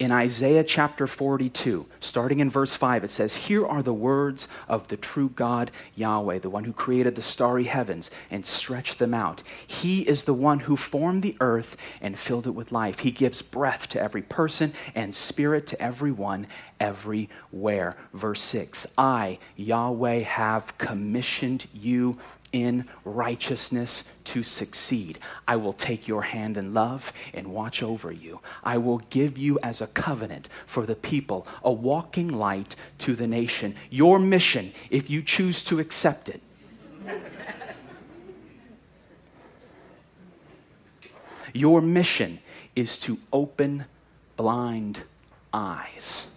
In 0.00 0.10
Isaiah 0.10 0.64
chapter 0.64 1.06
42, 1.06 1.86
starting 2.00 2.40
in 2.40 2.50
verse 2.50 2.74
5, 2.74 3.04
it 3.04 3.12
says, 3.12 3.36
Here 3.36 3.64
are 3.64 3.82
the 3.82 3.94
words 3.94 4.48
of 4.66 4.88
the 4.88 4.96
true 4.96 5.28
God, 5.28 5.70
Yahweh, 5.94 6.40
the 6.40 6.50
one 6.50 6.64
who 6.64 6.72
created 6.72 7.14
the 7.14 7.22
starry 7.22 7.64
heavens 7.64 8.10
and 8.28 8.44
stretched 8.44 8.98
them 8.98 9.14
out. 9.14 9.44
He 9.64 10.02
is 10.02 10.24
the 10.24 10.34
one 10.34 10.60
who 10.60 10.76
formed 10.76 11.22
the 11.22 11.36
earth 11.38 11.76
and 12.00 12.18
filled 12.18 12.48
it 12.48 12.56
with 12.56 12.72
life. 12.72 13.00
He 13.00 13.12
gives 13.12 13.40
breath 13.40 13.88
to 13.90 14.02
every 14.02 14.22
person 14.22 14.72
and 14.96 15.14
spirit 15.14 15.64
to 15.68 15.80
everyone, 15.80 16.48
everywhere. 16.80 17.96
Verse 18.12 18.42
6 18.42 18.88
I, 18.98 19.38
Yahweh, 19.54 20.20
have 20.20 20.76
commissioned 20.76 21.68
you 21.72 22.18
in 22.54 22.86
righteousness 23.04 24.04
to 24.22 24.44
succeed. 24.44 25.18
I 25.48 25.56
will 25.56 25.72
take 25.72 26.06
your 26.06 26.22
hand 26.22 26.56
in 26.56 26.72
love 26.72 27.12
and 27.34 27.48
watch 27.48 27.82
over 27.82 28.12
you. 28.12 28.38
I 28.62 28.78
will 28.78 28.98
give 29.10 29.36
you 29.36 29.58
as 29.60 29.80
a 29.80 29.88
covenant 29.88 30.48
for 30.64 30.86
the 30.86 30.94
people, 30.94 31.48
a 31.64 31.72
walking 31.72 32.28
light 32.28 32.76
to 32.98 33.16
the 33.16 33.26
nation. 33.26 33.74
Your 33.90 34.20
mission, 34.20 34.72
if 34.88 35.10
you 35.10 35.20
choose 35.20 35.64
to 35.64 35.80
accept 35.80 36.28
it. 36.28 36.40
Your 41.52 41.80
mission 41.80 42.38
is 42.76 42.96
to 42.98 43.18
open 43.32 43.84
blind 44.36 45.02
eyes, 45.52 46.28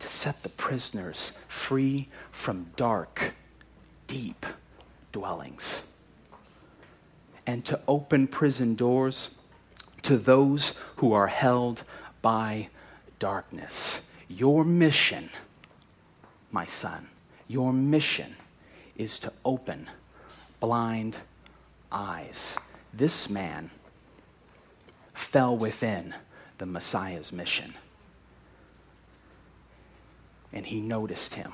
to 0.00 0.08
set 0.08 0.42
the 0.42 0.48
prisoners 0.48 1.32
free 1.48 2.08
from 2.32 2.66
dark, 2.76 3.34
deep 4.08 4.44
dwellings 5.12 5.82
and 7.46 7.64
to 7.64 7.80
open 7.86 8.26
prison 8.26 8.74
doors 8.74 9.30
to 10.02 10.16
those 10.16 10.74
who 10.96 11.12
are 11.12 11.28
held 11.28 11.84
by 12.20 12.68
darkness. 13.18 14.00
Your 14.28 14.64
mission, 14.64 15.30
my 16.50 16.66
son, 16.66 17.08
your 17.48 17.72
mission 17.72 18.36
is 18.96 19.18
to 19.20 19.32
open 19.44 19.88
blind 20.60 21.16
eyes. 21.90 22.56
This 22.92 23.28
man 23.28 23.70
fell 25.14 25.56
within 25.56 26.14
the 26.58 26.66
Messiah's 26.66 27.32
mission. 27.32 27.74
And 30.52 30.66
he 30.66 30.80
noticed 30.80 31.34
him. 31.34 31.52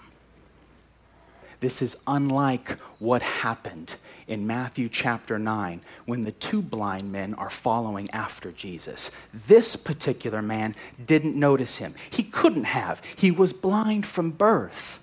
This 1.61 1.83
is 1.83 1.97
unlike 2.07 2.79
what 2.99 3.23
happened 3.23 3.97
in 4.29 4.47
Matthew 4.47 4.89
chapter 4.89 5.39
9 5.39 5.81
when 6.07 6.23
the 6.23 6.33
two 6.33 6.63
blind 6.63 7.11
men 7.11 7.35
are 7.35 7.51
following 7.51 8.09
after 8.11 8.53
Jesus. 8.53 9.11
This 9.49 9.75
particular 9.75 10.41
man 10.41 10.77
didn't 11.05 11.35
notice 11.35 11.79
him. 11.79 11.95
He 12.11 12.23
couldn't 12.23 12.65
have, 12.65 13.03
he 13.17 13.31
was 13.31 13.53
blind 13.53 14.07
from 14.07 14.31
birth. 14.31 15.01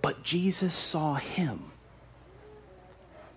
But 0.00 0.22
Jesus 0.22 0.74
saw 0.74 1.16
him 1.16 1.72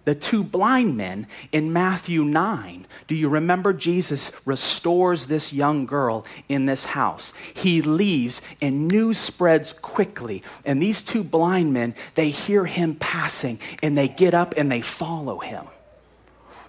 the 0.10 0.16
two 0.16 0.44
blind 0.44 0.98
men 0.98 1.28
in 1.52 1.72
Matthew 1.72 2.24
9. 2.24 2.88
Do 3.08 3.14
you 3.14 3.30
remember 3.30 3.74
Jesus 3.74 4.32
restores 4.44 5.28
this 5.28 5.54
young 5.54 5.86
girl 5.86 6.26
in 6.48 6.66
this 6.66 6.84
house? 6.84 7.32
He 7.54 7.84
leaves 7.84 8.42
and 8.60 8.88
news 8.88 9.20
spreads 9.20 9.72
quickly. 9.72 10.42
And 10.66 10.82
these 10.82 11.04
two 11.04 11.24
blind 11.24 11.74
men, 11.74 11.94
they 12.16 12.30
hear 12.30 12.66
him 12.66 12.96
passing 12.96 13.60
and 13.84 13.96
they 13.96 14.08
get 14.08 14.34
up 14.34 14.56
and 14.58 14.72
they 14.72 14.82
follow 14.82 15.38
him. 15.38 15.68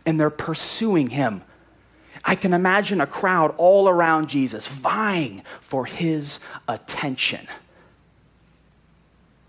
And 0.04 0.20
they're 0.20 0.28
pursuing 0.28 1.08
him. 1.08 1.40
I 2.22 2.34
can 2.34 2.52
imagine 2.52 3.00
a 3.00 3.06
crowd 3.06 3.54
all 3.56 3.88
around 3.88 4.28
Jesus 4.28 4.66
vying 4.66 5.44
for 5.62 5.86
his 5.86 6.40
attention. 6.68 7.48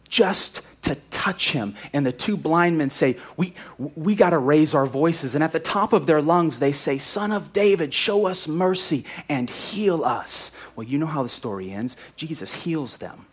Just 0.08 0.62
to 0.84 0.96
touch 1.10 1.52
him. 1.52 1.76
And 1.94 2.06
the 2.06 2.12
two 2.12 2.36
blind 2.36 2.78
men 2.78 2.90
say, 2.90 3.18
We, 3.38 3.54
we 3.78 4.16
got 4.16 4.32
to 4.32 4.38
raise 4.38 4.74
our 4.74 4.86
voices. 4.86 5.36
And 5.36 5.44
at 5.44 5.54
the 5.54 5.60
top 5.60 5.94
of 5.94 6.06
their 6.06 6.22
lungs, 6.22 6.60
they 6.60 6.72
say, 6.72 6.98
Son 6.98 7.32
of 7.32 7.54
David, 7.54 7.94
show 7.94 8.26
us 8.26 8.48
mercy 8.48 9.06
and 9.30 9.50
heal 9.50 10.04
us. 10.04 10.52
Well, 10.76 10.88
you 10.88 10.98
know 10.98 11.06
how 11.06 11.24
the 11.24 11.30
story 11.30 11.72
ends. 11.72 11.96
Jesus 12.16 12.64
heals 12.64 12.98
them. 12.98 13.26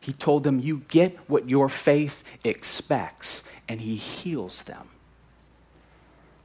He 0.00 0.12
told 0.12 0.44
them, 0.44 0.58
You 0.58 0.82
get 0.88 1.16
what 1.28 1.48
your 1.48 1.68
faith 1.68 2.22
expects, 2.44 3.42
and 3.68 3.80
He 3.80 3.96
heals 3.96 4.62
them. 4.62 4.88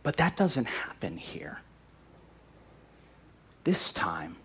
But 0.03 0.17
that 0.17 0.37
doesn't 0.37 0.65
happen 0.65 1.17
here. 1.17 1.59
This 3.63 3.91
time, 3.91 4.37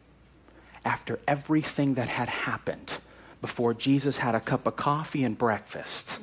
after 0.85 1.21
everything 1.29 1.95
that 1.95 2.09
had 2.09 2.29
happened, 2.29 2.95
before 3.43 3.75
Jesus 3.75 4.19
had 4.19 4.35
a 4.35 4.41
cup 4.41 4.67
of 4.67 4.77
coffee 4.77 5.25
and 5.25 5.37
breakfast, 5.37 6.21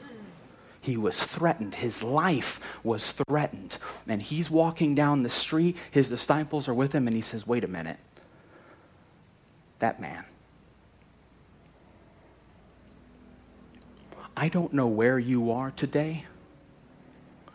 he 0.81 0.97
was 0.97 1.21
threatened. 1.21 1.75
His 1.75 2.01
life 2.01 2.59
was 2.83 3.11
threatened. 3.11 3.77
And 4.07 4.21
he's 4.21 4.49
walking 4.49 4.95
down 4.95 5.21
the 5.21 5.29
street. 5.29 5.77
His 5.91 6.09
disciples 6.09 6.67
are 6.67 6.73
with 6.73 6.93
him, 6.93 7.05
and 7.05 7.15
he 7.15 7.21
says, 7.21 7.45
Wait 7.45 7.63
a 7.63 7.67
minute. 7.67 7.99
That 9.79 10.01
man. 10.01 10.23
I 14.35 14.47
don't 14.47 14.71
know 14.71 14.87
where 14.87 15.19
you 15.19 15.51
are 15.51 15.71
today. 15.71 16.25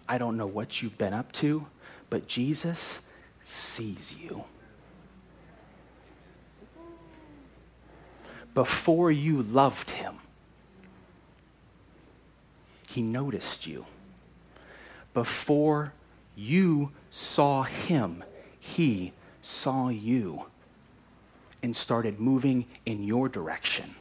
I 0.06 0.18
don't 0.18 0.36
know 0.36 0.46
what 0.46 0.82
you've 0.82 0.98
been 0.98 1.14
up 1.14 1.32
to, 1.32 1.66
but 2.10 2.28
Jesus 2.28 3.00
sees 3.44 4.14
you. 4.14 4.44
Before 8.54 9.10
you 9.10 9.42
loved 9.42 9.90
him, 9.90 10.18
he 12.88 13.02
noticed 13.02 13.66
you. 13.66 13.86
Before 15.12 15.92
you 16.36 16.92
saw 17.10 17.64
him, 17.64 18.22
he 18.58 19.12
saw 19.42 19.88
you 19.88 20.46
and 21.62 21.74
started 21.74 22.20
moving 22.20 22.66
in 22.86 23.02
your 23.02 23.28
direction. 23.28 23.96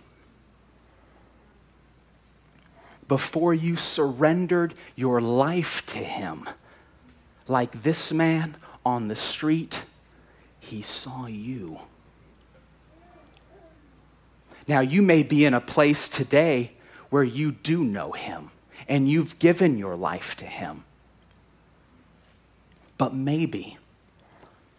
Before 3.08 3.54
you 3.54 3.76
surrendered 3.76 4.74
your 4.96 5.20
life 5.20 5.86
to 5.88 5.98
him, 5.98 6.48
like 7.48 7.84
this 7.84 8.12
man 8.12 8.56
on 8.86 9.08
the 9.08 9.16
street, 9.16 9.84
he 10.60 10.82
saw 10.82 11.26
you. 11.26 11.80
Now, 14.68 14.80
you 14.80 15.02
may 15.02 15.24
be 15.24 15.46
in 15.46 15.54
a 15.54 15.62
place 15.62 16.08
today 16.08 16.72
where 17.10 17.24
you 17.24 17.52
do 17.52 17.84
know 17.84 18.12
him 18.14 18.50
and 18.88 19.10
you've 19.10 19.40
given 19.40 19.78
your 19.78 19.96
life 19.96 20.36
to 20.38 20.46
Him. 20.46 20.84
But 22.98 23.14
maybe, 23.14 23.78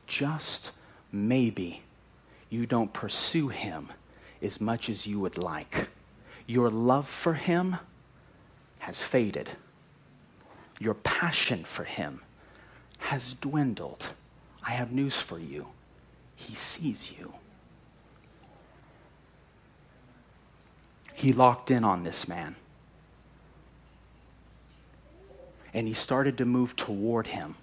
just 0.06 0.70
maybe, 1.12 1.82
you 2.50 2.66
don't 2.66 2.92
pursue 2.92 3.48
Him 3.48 3.88
as 4.42 4.60
much 4.60 4.88
as 4.88 5.06
you 5.06 5.20
would 5.20 5.38
like. 5.38 5.88
Your 6.46 6.70
love 6.70 7.08
for 7.08 7.34
Him 7.34 7.76
has 8.80 9.00
faded. 9.00 9.50
Your 10.78 10.94
passion 10.94 11.64
for 11.64 11.84
Him 11.84 12.20
has 12.98 13.34
dwindled. 13.34 14.14
I 14.62 14.72
have 14.72 14.92
news 14.92 15.18
for 15.18 15.38
you. 15.38 15.68
He 16.36 16.54
sees 16.54 17.12
you. 17.18 17.34
He 21.14 21.32
locked 21.32 21.70
in 21.70 21.84
on 21.84 22.02
this 22.02 22.28
man. 22.28 22.56
and 25.74 25.88
he 25.88 25.92
started 25.92 26.38
to 26.38 26.44
move 26.44 26.76
toward 26.76 27.26
him. 27.26 27.56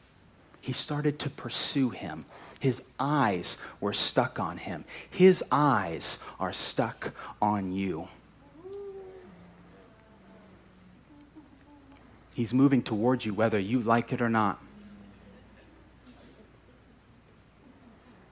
He 0.60 0.74
started 0.74 1.18
to 1.20 1.30
pursue 1.30 1.90
him. 1.90 2.26
His 2.60 2.82
eyes 3.00 3.58
were 3.80 3.94
stuck 3.94 4.40
on 4.40 4.58
him. 4.58 4.84
His 5.10 5.44
eyes 5.52 6.20
are 6.40 6.54
stuck 6.54 7.14
on 7.42 7.72
you. 7.72 8.10
He's 12.36 12.54
moving 12.54 12.84
towards 12.84 13.26
you 13.26 13.34
whether 13.34 13.58
you 13.58 13.80
like 13.80 14.14
it 14.14 14.22
or 14.22 14.30
not. 14.30 14.62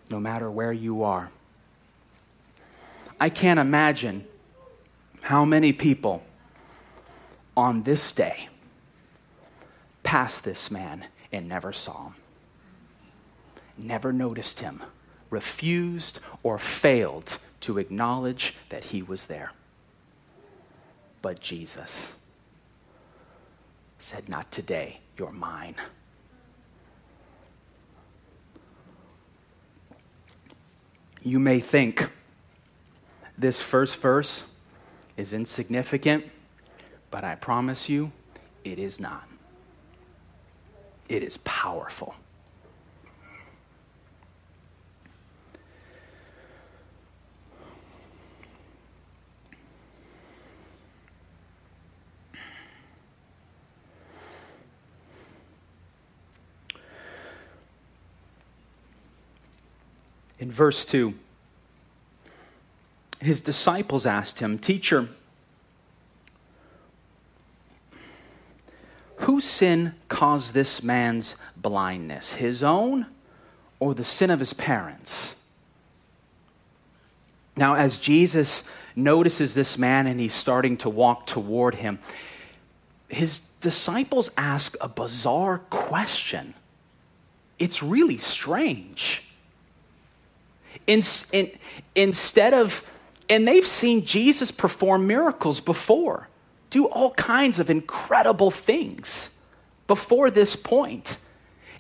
No 0.10 0.20
matter 0.20 0.52
where 0.52 0.74
you 0.74 1.04
are. 1.04 1.32
I 3.20 3.30
can't 3.30 3.60
imagine 3.60 4.26
how 5.22 5.46
many 5.46 5.74
people 5.74 6.24
on 7.56 7.84
this 7.84 8.12
day 8.12 8.50
passed 10.04 10.44
this 10.44 10.72
man 10.72 11.06
and 11.32 11.48
never 11.48 11.72
saw 11.72 12.08
him, 12.08 12.14
never 13.78 14.12
noticed 14.12 14.60
him, 14.62 14.82
refused 15.30 16.20
or 16.42 16.58
failed 16.58 17.38
to 17.62 17.78
acknowledge 17.78 18.56
that 18.70 18.86
he 18.86 19.02
was 19.02 19.26
there. 19.26 19.52
But 21.22 21.42
Jesus 21.42 22.14
said, 24.00 24.30
Not 24.30 24.52
today, 24.52 25.02
you're 25.18 25.32
mine. 25.32 25.76
You 31.22 31.40
may 31.40 31.60
think 31.60 32.10
this 33.38 33.62
first 33.62 33.98
verse 33.98 34.44
is 35.20 35.34
insignificant, 35.34 36.24
but 37.12 37.24
I 37.24 37.36
promise 37.36 37.90
you, 37.90 38.12
it 38.64 38.80
is 38.80 39.00
not 39.00 39.30
it 41.10 41.24
is 41.24 41.38
powerful. 41.38 42.16
In 60.38 60.52
verse 60.52 60.86
2, 60.86 61.14
his 63.20 63.42
disciples 63.42 64.06
asked 64.06 64.40
him, 64.40 64.58
Teacher, 64.58 65.10
Whose 69.20 69.44
sin 69.44 69.96
caused 70.08 70.54
this 70.54 70.82
man's 70.82 71.36
blindness? 71.58 72.34
His 72.34 72.64
own 72.64 73.06
or 73.80 73.94
the 73.94 74.06
sin 74.06 74.30
of 74.30 74.40
his 74.40 74.54
parents? 74.54 75.36
Now, 77.58 77.74
as 77.74 77.98
Jesus 77.98 78.64
notices 78.96 79.54
this 79.54 79.78
man 79.78 80.08
and 80.08 80.22
he's 80.22 80.34
starting 80.34 80.78
to 80.78 80.90
walk 80.90 81.26
toward 81.26 81.76
him, 81.76 82.00
his 83.10 83.42
disciples 83.60 84.30
ask 84.38 84.78
a 84.80 84.88
bizarre 84.88 85.58
question. 85.70 86.54
It's 87.58 87.84
really 87.84 88.18
strange. 88.18 89.24
In, 90.88 91.02
in, 91.34 91.52
instead 91.94 92.54
of, 92.54 92.84
and 93.30 93.48
they've 93.48 93.66
seen 93.66 94.06
Jesus 94.06 94.52
perform 94.52 95.08
miracles 95.08 95.60
before 95.60 96.28
do 96.70 96.86
all 96.86 97.12
kinds 97.12 97.60
of 97.60 97.70
incredible 97.70 98.52
things 98.52 99.32
before 99.88 100.30
this 100.30 100.56
point. 100.56 101.18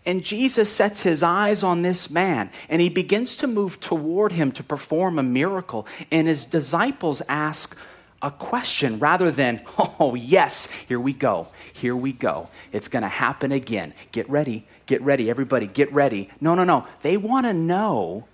And 0.06 0.24
Jesus 0.24 0.72
sets 0.72 1.02
his 1.04 1.22
eyes 1.22 1.62
on 1.62 1.82
this 1.82 2.10
man 2.10 2.50
and 2.70 2.82
he 2.82 2.90
begins 2.90 3.36
to 3.38 3.48
move 3.48 3.80
toward 3.80 4.32
him 4.32 4.52
to 4.54 4.64
perform 4.64 5.20
a 5.20 5.24
miracle. 5.24 5.86
And 6.10 6.28
his 6.28 6.46
disciples 6.46 7.22
ask 7.28 7.76
a 8.22 8.32
question 8.32 9.00
rather 9.00 9.30
than, 9.30 9.62
oh, 10.00 10.16
yes, 10.16 10.68
here 10.88 11.00
we 11.00 11.14
go, 11.14 11.48
here 11.74 11.96
we 11.96 12.14
go. 12.14 12.50
It's 12.72 12.88
going 12.88 13.04
to 13.04 13.10
happen 13.10 13.52
again. 13.52 13.94
Get 14.12 14.30
ready, 14.30 14.66
get 14.88 15.02
ready, 15.02 15.30
everybody, 15.30 15.68
get 15.68 15.92
ready. 15.94 16.30
No, 16.42 16.56
no, 16.56 16.64
no. 16.64 16.86
They 17.02 17.18
want 17.18 17.46
to 17.46 17.54
know 17.54 18.26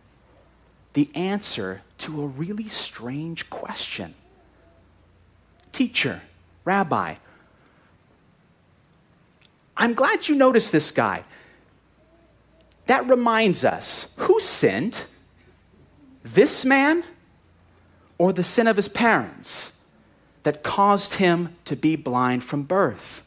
the 0.94 1.10
answer 1.14 1.82
to 2.00 2.22
a 2.22 2.28
really 2.28 2.70
strange 2.70 3.50
question. 3.50 4.14
Teacher, 5.72 6.22
Rabbi, 6.64 7.16
I'm 9.78 9.94
glad 9.94 10.28
you 10.28 10.36
noticed 10.36 10.72
this 10.72 10.92
guy. 10.92 11.24
That 12.86 13.08
reminds 13.10 13.66
us 13.66 14.08
who 14.18 14.40
sinned? 14.40 15.04
This 16.24 16.66
man 16.66 17.04
or 18.18 18.32
the 18.32 18.44
sin 18.44 18.68
of 18.68 18.76
his 18.76 18.88
parents 18.88 19.74
that 20.44 20.64
caused 20.64 21.16
him 21.16 21.56
to 21.66 21.76
be 21.76 21.96
blind 21.96 22.44
from 22.44 22.64
birth? 22.64 23.24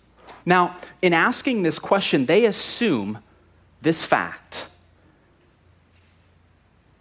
Now, 0.46 0.76
in 1.02 1.12
asking 1.12 1.62
this 1.62 1.78
question, 1.78 2.26
they 2.26 2.46
assume 2.46 3.18
this 3.82 4.04
fact 4.04 4.68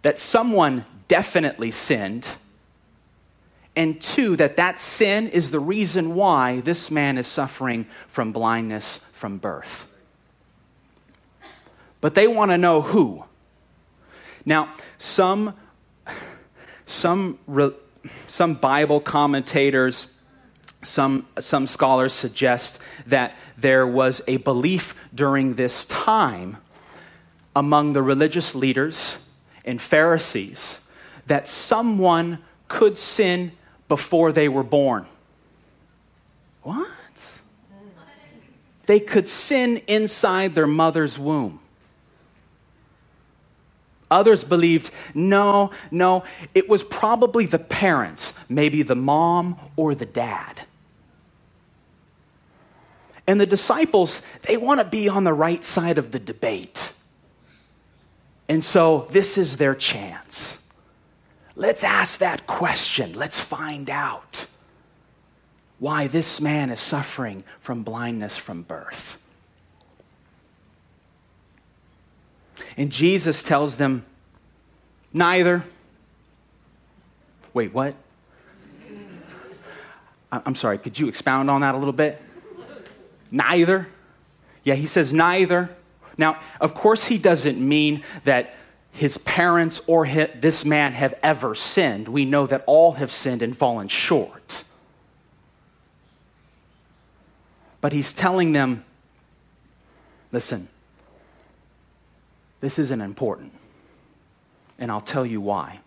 that 0.02 0.18
someone 0.18 0.84
definitely 1.08 1.70
sinned 1.70 2.26
and 3.78 4.00
two, 4.00 4.34
that 4.34 4.56
that 4.56 4.80
sin 4.80 5.28
is 5.28 5.52
the 5.52 5.60
reason 5.60 6.16
why 6.16 6.62
this 6.62 6.90
man 6.90 7.16
is 7.16 7.28
suffering 7.28 7.86
from 8.08 8.32
blindness 8.32 8.98
from 9.12 9.38
birth. 9.38 9.86
But 12.00 12.16
they 12.16 12.26
want 12.26 12.50
to 12.50 12.58
know 12.58 12.82
who. 12.82 13.22
Now, 14.44 14.74
some, 14.98 15.54
some, 16.86 17.38
some 18.26 18.54
Bible 18.54 18.98
commentators, 18.98 20.08
some, 20.82 21.28
some 21.38 21.68
scholars 21.68 22.12
suggest 22.12 22.80
that 23.06 23.36
there 23.56 23.86
was 23.86 24.22
a 24.26 24.38
belief 24.38 24.92
during 25.14 25.54
this 25.54 25.84
time 25.84 26.56
among 27.54 27.92
the 27.92 28.02
religious 28.02 28.56
leaders 28.56 29.18
and 29.68 29.80
Pharisees 29.80 30.80
that 31.26 31.46
someone 31.46 32.38
could 32.68 32.96
sin 32.96 33.52
before 33.86 34.32
they 34.32 34.48
were 34.48 34.62
born. 34.62 35.06
What? 36.62 36.86
They 38.86 38.98
could 38.98 39.28
sin 39.28 39.82
inside 39.86 40.54
their 40.54 40.66
mother's 40.66 41.18
womb. 41.18 41.60
Others 44.10 44.44
believed, 44.44 44.90
no, 45.12 45.70
no, 45.90 46.24
it 46.54 46.66
was 46.66 46.82
probably 46.82 47.44
the 47.44 47.58
parents, 47.58 48.32
maybe 48.48 48.82
the 48.82 48.94
mom 48.96 49.58
or 49.76 49.94
the 49.94 50.06
dad. 50.06 50.62
And 53.26 53.38
the 53.38 53.44
disciples, 53.44 54.22
they 54.42 54.56
want 54.56 54.80
to 54.80 54.86
be 54.86 55.10
on 55.10 55.24
the 55.24 55.34
right 55.34 55.62
side 55.62 55.98
of 55.98 56.10
the 56.12 56.18
debate. 56.18 56.94
And 58.48 58.64
so 58.64 59.06
this 59.10 59.36
is 59.36 59.58
their 59.58 59.74
chance. 59.74 60.58
Let's 61.54 61.84
ask 61.84 62.20
that 62.20 62.46
question. 62.46 63.12
Let's 63.14 63.38
find 63.38 63.90
out 63.90 64.46
why 65.78 66.06
this 66.06 66.40
man 66.40 66.70
is 66.70 66.80
suffering 66.80 67.42
from 67.60 67.82
blindness 67.82 68.36
from 68.36 68.62
birth. 68.62 69.18
And 72.76 72.90
Jesus 72.90 73.42
tells 73.42 73.76
them, 73.76 74.04
neither. 75.12 75.64
Wait, 77.52 77.74
what? 77.74 77.94
I'm 80.30 80.54
sorry, 80.54 80.78
could 80.78 80.98
you 80.98 81.08
expound 81.08 81.50
on 81.50 81.62
that 81.62 81.74
a 81.74 81.78
little 81.78 81.92
bit? 81.92 82.20
Neither. 83.30 83.88
Yeah, 84.62 84.74
he 84.74 84.86
says 84.86 85.12
neither. 85.12 85.70
Now, 86.18 86.40
of 86.60 86.74
course, 86.74 87.06
he 87.06 87.16
doesn't 87.16 87.58
mean 87.58 88.02
that 88.24 88.54
his 88.90 89.16
parents 89.18 89.80
or 89.86 90.04
his, 90.04 90.28
this 90.40 90.64
man 90.64 90.92
have 90.92 91.14
ever 91.22 91.54
sinned. 91.54 92.08
We 92.08 92.24
know 92.24 92.46
that 92.48 92.64
all 92.66 92.92
have 92.92 93.12
sinned 93.12 93.42
and 93.42 93.56
fallen 93.56 93.86
short. 93.86 94.64
But 97.80 97.92
he's 97.92 98.12
telling 98.12 98.52
them 98.52 98.84
listen, 100.32 100.68
this 102.60 102.78
isn't 102.78 103.00
important. 103.00 103.52
And 104.78 104.90
I'll 104.90 105.00
tell 105.00 105.24
you 105.24 105.40
why. 105.40 105.78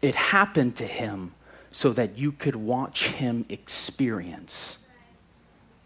It 0.00 0.14
happened 0.14 0.76
to 0.76 0.86
him 0.86 1.34
so 1.72 1.92
that 1.92 2.16
you 2.16 2.32
could 2.32 2.56
watch 2.56 3.06
him 3.06 3.44
experience 3.48 4.78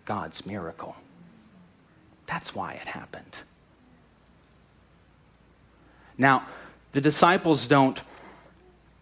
God's 0.04 0.46
miracle. 0.46 0.96
That's 2.26 2.54
why 2.54 2.74
it 2.74 2.86
happened. 2.86 3.38
Now, 6.16 6.46
the 6.92 7.00
disciples 7.00 7.66
don't 7.66 8.00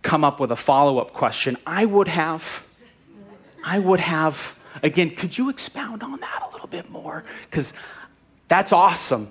come 0.03 0.25
up 0.25 0.41
with 0.41 0.51
a 0.51 0.57
follow 0.57 0.99
up 0.99 1.13
question. 1.13 1.57
I 1.67 1.85
would 1.85 2.09
have. 2.09 2.65
I 3.65 3.79
would 3.79 4.01
have. 4.01 4.57
Again, 4.83 5.15
could 5.15 5.37
you 5.37 5.51
expound 5.51 6.03
on 6.03 6.19
that 6.21 6.49
a 6.49 6.53
little 6.53 6.69
bit 6.69 6.91
more? 6.91 7.23
Because 7.49 7.73
that's 8.49 8.73
awesome. 8.73 9.31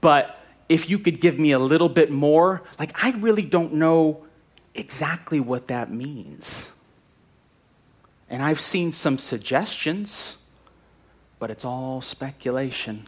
But 0.00 0.38
if 0.68 0.88
you 0.88 0.98
could 0.98 1.20
give 1.20 1.38
me 1.38 1.52
a 1.52 1.58
little 1.58 1.88
bit 1.88 2.10
more, 2.10 2.62
like, 2.78 3.02
I 3.02 3.10
really 3.12 3.42
don't 3.42 3.74
know 3.74 4.24
exactly 4.74 5.40
what 5.40 5.68
that 5.68 5.90
means. 5.90 6.70
And 8.30 8.42
I've 8.42 8.60
seen 8.60 8.92
some 8.92 9.18
suggestions 9.18 10.36
but 11.42 11.50
it's 11.50 11.64
all 11.64 12.00
speculation. 12.00 13.04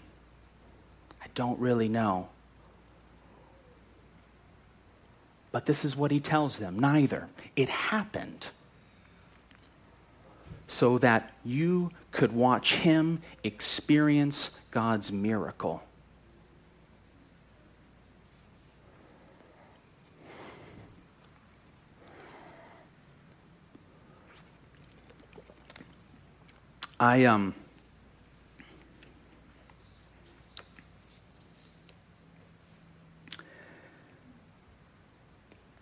I 1.23 1.27
don't 1.37 1.57
really 1.61 1.89
know. 1.89 2.27
But 5.53 5.67
this 5.67 5.85
is 5.85 5.95
what 5.95 6.11
he 6.11 6.19
tells 6.19 6.59
them 6.59 6.77
neither. 6.77 7.29
It 7.55 7.69
happened 7.69 8.49
so 10.67 10.99
that 10.99 11.33
you 11.45 11.93
could 12.11 12.33
watch 12.33 12.75
him 12.75 13.23
experience 13.45 14.51
God's 14.73 15.13
miracle. 15.13 15.85
I 26.99 27.27
um 27.27 27.55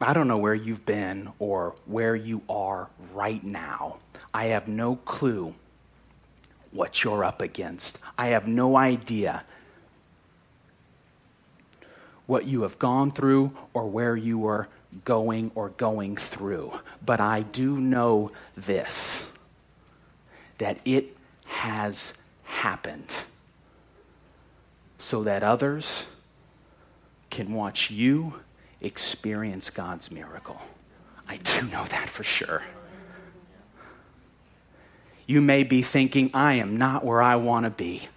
I 0.03 0.13
don't 0.13 0.29
know 0.29 0.39
where 0.39 0.55
you've 0.55 0.85
been 0.87 1.33
or 1.39 1.75
where 1.87 2.17
you 2.17 2.43
are 2.49 2.89
right 3.13 3.43
now. 3.43 3.99
I 4.35 4.47
have 4.47 4.69
no 4.69 4.97
clue 4.97 5.55
what 6.73 7.05
you're 7.05 7.25
up 7.25 7.43
against. 7.43 7.99
I 8.17 8.29
have 8.29 8.49
no 8.49 8.77
idea 8.77 9.45
what 12.27 12.47
you 12.47 12.63
have 12.63 12.79
gone 12.79 13.11
through 13.11 13.53
or 13.75 13.87
where 13.87 14.17
you 14.17 14.47
are 14.47 14.69
going 15.05 15.51
or 15.55 15.71
going 15.71 16.17
through. 16.17 16.73
But 17.05 17.21
I 17.21 17.43
do 17.43 17.79
know 17.79 18.31
this 18.57 19.27
that 20.59 20.79
it 20.85 21.17
has 21.45 22.15
happened 22.45 23.17
so 24.99 25.25
that 25.25 25.43
others 25.43 26.07
can 27.31 27.53
watch 27.53 27.91
you 27.91 28.35
experience 28.83 29.71
God's 29.71 30.11
miracle. 30.11 30.61
I 31.29 31.37
do 31.39 31.63
know 31.63 31.85
that 31.85 32.09
for 32.09 32.25
sure. 32.25 32.63
You 35.27 35.41
may 35.41 35.63
be 35.63 35.83
thinking, 35.83 36.31
I 36.35 36.55
am 36.55 36.77
not 36.77 37.05
where 37.05 37.23
I 37.23 37.37
want 37.37 37.65
to 37.65 37.71
be. 37.71 38.09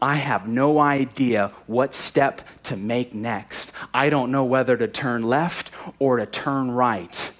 I 0.00 0.14
have 0.14 0.48
no 0.48 0.78
idea 0.78 1.52
what 1.66 1.94
step 1.94 2.40
to 2.64 2.76
make 2.76 3.14
next. 3.14 3.72
I 3.92 4.08
don't 4.08 4.32
know 4.32 4.44
whether 4.44 4.76
to 4.76 4.88
turn 4.88 5.22
left 5.22 5.70
or 5.98 6.16
to 6.16 6.26
turn 6.26 6.70
right. 6.70 7.32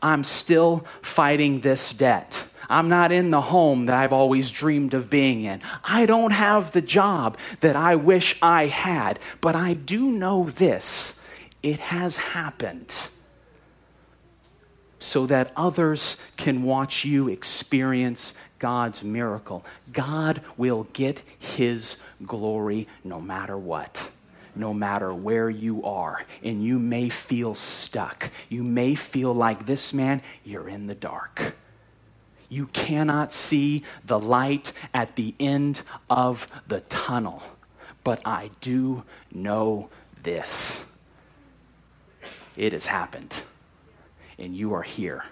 I'm 0.00 0.24
still 0.24 0.86
fighting 1.02 1.60
this 1.60 1.92
debt. 1.92 2.42
I'm 2.68 2.88
not 2.88 3.12
in 3.12 3.30
the 3.30 3.40
home 3.40 3.86
that 3.86 3.96
I've 3.96 4.12
always 4.12 4.50
dreamed 4.50 4.94
of 4.94 5.10
being 5.10 5.44
in. 5.44 5.60
I 5.84 6.06
don't 6.06 6.32
have 6.32 6.72
the 6.72 6.80
job 6.80 7.36
that 7.60 7.76
I 7.76 7.96
wish 7.96 8.36
I 8.40 8.66
had. 8.66 9.18
But 9.40 9.54
I 9.54 9.74
do 9.74 10.10
know 10.10 10.48
this 10.50 11.14
it 11.66 11.80
has 11.80 12.16
happened 12.16 12.94
so 15.00 15.26
that 15.26 15.50
others 15.56 16.16
can 16.36 16.62
watch 16.62 17.04
you 17.04 17.28
experience 17.28 18.34
God's 18.60 19.02
miracle. 19.02 19.64
God 19.92 20.42
will 20.56 20.84
get 20.92 21.20
his 21.40 21.96
glory 22.24 22.86
no 23.02 23.20
matter 23.20 23.58
what, 23.58 24.10
no 24.54 24.72
matter 24.72 25.12
where 25.12 25.50
you 25.50 25.82
are. 25.82 26.22
And 26.44 26.62
you 26.62 26.78
may 26.78 27.08
feel 27.08 27.56
stuck. 27.56 28.30
You 28.48 28.62
may 28.62 28.94
feel 28.94 29.34
like 29.34 29.66
this 29.66 29.92
man, 29.92 30.22
you're 30.44 30.68
in 30.68 30.86
the 30.86 30.94
dark. 30.94 31.56
You 32.48 32.66
cannot 32.68 33.32
see 33.32 33.82
the 34.04 34.20
light 34.20 34.72
at 34.94 35.16
the 35.16 35.34
end 35.40 35.82
of 36.08 36.46
the 36.68 36.78
tunnel. 36.82 37.42
But 38.04 38.20
I 38.24 38.50
do 38.60 39.02
know 39.32 39.90
this 40.22 40.84
it 42.56 42.72
has 42.72 42.86
happened, 42.86 43.42
and 44.38 44.56
you 44.56 44.74
are 44.74 44.82
here. 44.82 45.24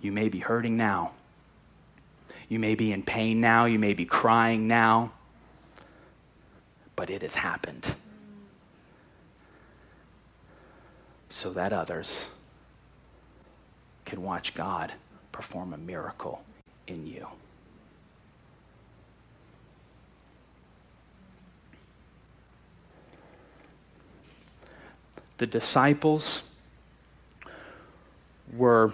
You 0.00 0.12
may 0.12 0.28
be 0.28 0.40
hurting 0.40 0.76
now. 0.76 1.12
You 2.48 2.58
may 2.58 2.74
be 2.74 2.92
in 2.92 3.02
pain 3.02 3.40
now. 3.40 3.64
You 3.66 3.78
may 3.78 3.94
be 3.94 4.04
crying 4.04 4.66
now. 4.66 5.12
But 6.96 7.08
it 7.08 7.22
has 7.22 7.36
happened. 7.36 7.94
So 11.28 11.50
that 11.52 11.72
others 11.72 12.28
can 14.04 14.22
watch 14.22 14.54
God 14.54 14.92
perform 15.30 15.72
a 15.72 15.78
miracle 15.78 16.42
in 16.86 17.06
you. 17.06 17.26
The 25.42 25.46
disciples 25.48 26.44
were 28.56 28.92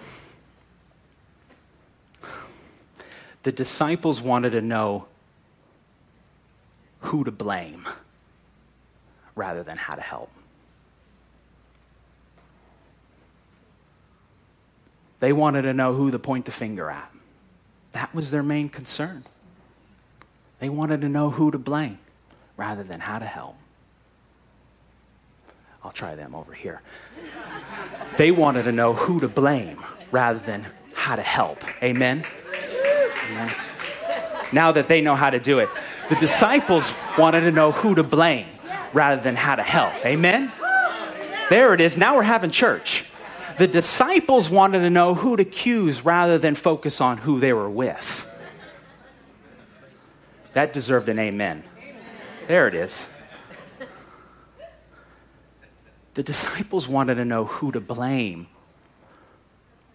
the 3.43 3.53
disciples 3.53 4.23
wanted 4.23 4.53
to 4.53 4.63
know 4.63 5.05
who 7.01 7.23
to 7.23 7.31
blame 7.31 7.87
rather 9.37 9.63
than 9.63 9.77
how 9.77 9.95
to 9.95 10.01
help. 10.01 10.31
They 15.21 15.35
wanted 15.35 15.63
to 15.63 15.75
know 15.75 15.93
who 15.93 16.11
to 16.13 16.19
point 16.19 16.47
the 16.47 16.53
finger 16.53 16.91
at. 16.91 17.13
That 17.93 18.15
was 18.15 18.31
their 18.31 18.43
main 18.43 18.71
concern. 18.71 19.25
They 20.61 20.71
wanted 20.71 21.03
to 21.03 21.11
know 21.11 21.29
who 21.29 21.51
to 21.51 21.59
blame 21.59 21.99
rather 22.57 22.85
than 22.85 23.01
how 23.01 23.19
to 23.19 23.27
help. 23.27 23.58
I'll 25.89 25.93
try 25.93 26.15
them 26.15 26.35
over 26.35 26.53
here. 26.53 26.83
they 28.19 28.31
wanted 28.31 28.65
to 28.65 28.73
know 28.73 28.93
who 28.93 29.21
to 29.21 29.29
blame 29.29 29.83
rather 30.11 30.39
than 30.39 30.67
how 30.93 31.17
to 31.17 31.23
help. 31.23 31.65
Amen? 31.83 32.27
Amen? 33.31 33.55
Now 34.53 34.71
that 34.73 34.87
they 34.89 35.01
know 35.01 35.15
how 35.15 35.31
to 35.31 35.41
do 35.41 35.61
it, 35.61 35.71
the 36.11 36.17
disciples 36.17 36.93
wanted 37.17 37.41
to 37.41 37.51
know 37.51 37.73
who 37.73 37.95
to 37.95 38.03
blame 38.03 38.49
rather 38.93 39.23
than 39.23 39.35
how 39.35 39.55
to 39.55 39.63
help. 39.63 39.95
Amen? 40.05 40.53
There 41.49 41.73
it 41.73 41.81
is. 41.81 41.97
Now 41.97 42.17
we're 42.17 42.23
having 42.23 42.51
church. 42.51 43.07
The 43.57 43.67
disciples 43.67 44.51
wanted 44.51 44.81
to 44.81 44.91
know 44.91 45.15
who 45.15 45.39
to 45.39 45.43
accuse 45.43 46.05
rather 46.05 46.37
than 46.37 46.55
focus 46.55 47.01
on 47.01 47.17
who 47.17 47.41
they 47.41 47.55
were 47.55 47.71
with. 47.71 48.27
That 50.53 50.75
deserved 50.75 51.09
an 51.09 51.19
amen. 51.19 51.65
There 52.47 52.69
it 52.69 52.75
is. 52.75 53.09
The 56.19 56.25
disciples 56.25 56.89
wanted 56.89 57.15
to 57.15 57.25
know 57.25 57.45
who 57.45 57.71
to 57.71 57.79
blame 57.79 58.49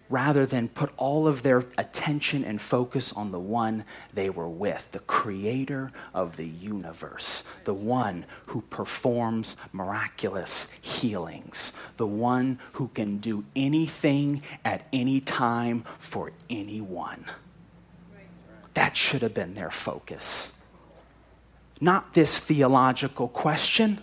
rather 0.08 0.46
than 0.46 0.70
put 0.70 0.90
all 0.96 1.28
of 1.28 1.42
their 1.42 1.66
attention 1.76 2.46
and 2.46 2.62
focus 2.62 3.12
on 3.12 3.30
the 3.30 3.38
one 3.38 3.84
they 4.14 4.30
were 4.30 4.48
with, 4.48 4.88
the 4.92 5.00
creator 5.00 5.92
of 6.14 6.38
the 6.38 6.46
universe, 6.46 7.44
the 7.64 7.74
one 7.74 8.24
who 8.46 8.62
performs 8.62 9.56
miraculous 9.74 10.66
healings, 10.80 11.74
the 11.98 12.06
one 12.06 12.58
who 12.72 12.88
can 12.88 13.18
do 13.18 13.44
anything 13.54 14.40
at 14.64 14.88
any 14.94 15.20
time 15.20 15.84
for 15.98 16.32
anyone. 16.48 17.26
That 18.72 18.96
should 18.96 19.20
have 19.20 19.34
been 19.34 19.52
their 19.52 19.70
focus. 19.70 20.52
Not 21.82 22.14
this 22.14 22.38
theological 22.38 23.28
question. 23.28 24.02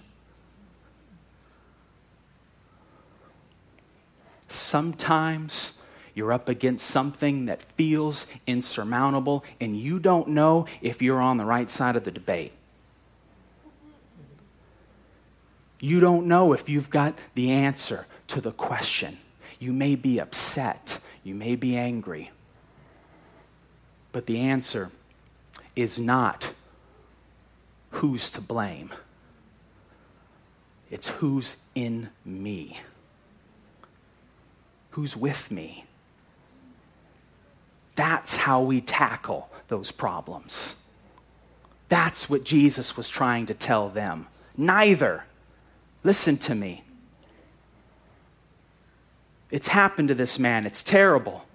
Sometimes 4.52 5.74
you're 6.14 6.34
up 6.34 6.50
against 6.50 6.86
something 6.88 7.46
that 7.46 7.62
feels 7.62 8.28
insurmountable, 8.46 9.44
and 9.60 9.78
you 9.78 10.00
don't 10.00 10.30
know 10.30 10.66
if 10.82 11.02
you're 11.02 11.22
on 11.22 11.38
the 11.38 11.46
right 11.46 11.70
side 11.70 11.96
of 11.96 12.04
the 12.04 12.12
debate. 12.12 12.52
You 15.80 16.00
don't 16.00 16.28
know 16.28 16.54
if 16.54 16.70
you've 16.70 16.90
got 16.90 17.18
the 17.34 17.52
answer 17.52 18.06
to 18.28 18.40
the 18.40 18.52
question. 18.52 19.18
You 19.60 19.74
may 19.74 19.96
be 19.96 20.20
upset, 20.20 21.00
you 21.24 21.34
may 21.34 21.56
be 21.56 21.76
angry, 21.76 22.32
but 24.12 24.26
the 24.26 24.40
answer 24.40 24.92
is 25.76 25.98
not 25.98 26.52
who's 27.92 28.30
to 28.32 28.42
blame, 28.42 28.92
it's 30.90 31.08
who's 31.08 31.56
in 31.74 32.10
me, 32.26 32.80
who's 34.92 35.16
with 35.16 35.52
me. 35.52 35.86
That's 37.96 38.36
how 38.36 38.62
we 38.62 38.82
tackle 38.82 39.50
those 39.68 39.92
problems. 39.92 40.76
That's 41.90 42.30
what 42.30 42.44
Jesus 42.44 42.96
was 42.96 43.10
trying 43.10 43.48
to 43.48 43.54
tell 43.54 43.90
them. 43.90 44.28
Neither. 44.56 45.26
Listen 46.04 46.38
to 46.38 46.56
me. 46.56 46.84
It's 49.50 49.68
happened 49.68 50.08
to 50.08 50.16
this 50.16 50.40
man. 50.40 50.66
It's 50.66 50.84
terrible. 50.84 51.46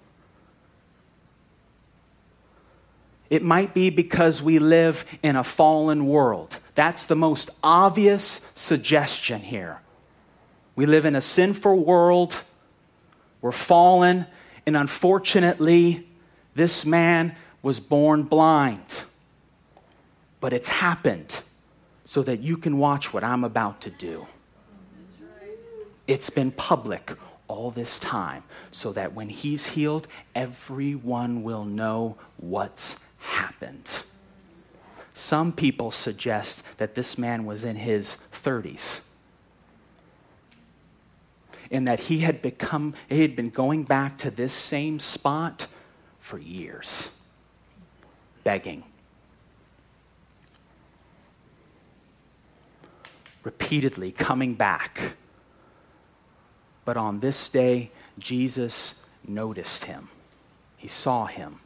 It 3.29 3.43
might 3.43 3.73
be 3.73 3.89
because 3.89 4.41
we 4.41 4.59
live 4.59 5.03
in 5.21 5.35
a 5.35 5.43
fallen 5.43 6.07
world. 6.07 6.57
That's 6.75 7.05
the 7.05 7.15
most 7.15 7.49
obvious 7.63 8.41
suggestion 8.55 9.41
here. 9.41 9.81
We 10.75 10.85
live 10.85 11.05
in 11.05 11.15
a 11.15 11.21
sinful 11.21 11.83
world. 11.83 12.43
We're 13.41 13.51
fallen, 13.51 14.25
and 14.65 14.75
unfortunately, 14.75 16.07
this 16.55 16.85
man 16.85 17.35
was 17.61 17.79
born 17.79 18.23
blind, 18.23 19.03
but 20.39 20.53
it's 20.53 20.69
happened 20.69 21.41
so 22.03 22.23
that 22.23 22.39
you 22.39 22.57
can 22.57 22.77
watch 22.77 23.13
what 23.13 23.23
I'm 23.23 23.43
about 23.43 23.81
to 23.81 23.89
do. 23.89 24.27
It's 26.07 26.29
been 26.29 26.51
public 26.51 27.11
all 27.47 27.69
this 27.71 27.99
time 27.99 28.43
so 28.71 28.93
that 28.93 29.13
when 29.13 29.29
he's 29.29 29.67
healed, 29.67 30.07
everyone 30.33 31.43
will 31.43 31.65
know 31.65 32.17
what's 32.37 32.97
happened. 33.19 34.03
Some 35.13 35.51
people 35.51 35.91
suggest 35.91 36.63
that 36.77 36.95
this 36.95 37.17
man 37.17 37.45
was 37.45 37.63
in 37.63 37.75
his 37.75 38.17
30s 38.31 39.01
and 41.71 41.87
that 41.87 42.01
he 42.01 42.19
had 42.19 42.41
become 42.41 42.93
he 43.09 43.21
had 43.21 43.35
been 43.35 43.49
going 43.49 43.83
back 43.83 44.17
to 44.19 44.31
this 44.31 44.53
same 44.53 44.99
spot 44.99 45.67
for 46.19 46.37
years, 46.37 47.11
begging. 48.43 48.83
Repeatedly 53.43 54.11
coming 54.11 54.55
back. 54.55 55.13
But 56.83 56.97
on 56.97 57.19
this 57.19 57.49
day, 57.49 57.91
Jesus 58.19 58.95
noticed 59.25 59.85
him. 59.85 60.09
He 60.77 60.87
saw 60.87 61.25
him. 61.25 61.59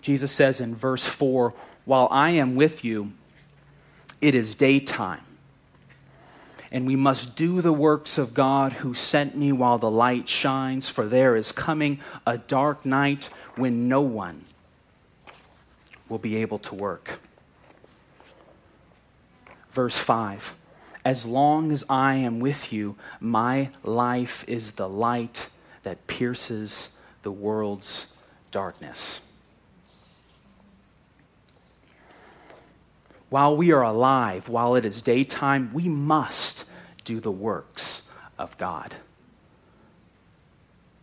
Jesus 0.00 0.32
says 0.32 0.60
in 0.60 0.74
verse 0.74 1.04
4 1.06 1.52
While 1.84 2.08
I 2.10 2.30
am 2.30 2.56
with 2.56 2.82
you, 2.82 3.12
it 4.20 4.34
is 4.34 4.54
daytime 4.54 5.20
and 6.70 6.86
we 6.86 6.96
must 6.96 7.34
do 7.34 7.60
the 7.62 7.72
works 7.72 8.18
of 8.18 8.34
God 8.34 8.74
who 8.74 8.92
sent 8.92 9.36
me 9.36 9.52
while 9.52 9.78
the 9.78 9.90
light 9.90 10.28
shines, 10.28 10.88
for 10.88 11.06
there 11.06 11.34
is 11.34 11.50
coming 11.50 12.00
a 12.26 12.36
dark 12.36 12.84
night 12.84 13.30
when 13.56 13.88
no 13.88 14.02
one 14.02 14.44
will 16.08 16.18
be 16.18 16.36
able 16.36 16.58
to 16.58 16.74
work. 16.74 17.20
Verse 19.70 19.96
5 19.96 20.54
As 21.04 21.24
long 21.24 21.72
as 21.72 21.84
I 21.88 22.16
am 22.16 22.38
with 22.38 22.72
you, 22.72 22.96
my 23.18 23.70
life 23.82 24.44
is 24.46 24.72
the 24.72 24.88
light 24.88 25.48
that 25.84 26.06
pierces 26.06 26.90
the 27.22 27.32
world's 27.32 28.08
darkness. 28.50 29.20
While 33.30 33.56
we 33.56 33.72
are 33.72 33.82
alive, 33.82 34.48
while 34.48 34.74
it 34.74 34.84
is 34.84 35.02
daytime, 35.02 35.70
we 35.72 35.88
must 35.88 36.64
do 37.04 37.20
the 37.20 37.30
works 37.30 38.02
of 38.38 38.56
God. 38.56 38.94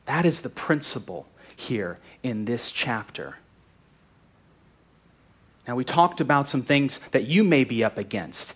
That 0.05 0.25
is 0.25 0.41
the 0.41 0.49
principle 0.49 1.27
here 1.55 1.97
in 2.23 2.45
this 2.45 2.71
chapter. 2.71 3.37
Now, 5.67 5.75
we 5.75 5.83
talked 5.83 6.21
about 6.21 6.47
some 6.47 6.61
things 6.61 6.99
that 7.11 7.25
you 7.25 7.43
may 7.43 7.63
be 7.63 7.83
up 7.83 7.97
against. 7.97 8.53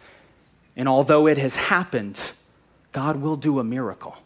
And 0.76 0.88
although 0.88 1.28
it 1.28 1.38
has 1.38 1.56
happened, 1.56 2.32
God 2.92 3.18
will 3.18 3.36
do 3.36 3.60
a 3.60 3.64
miracle. 3.64 4.18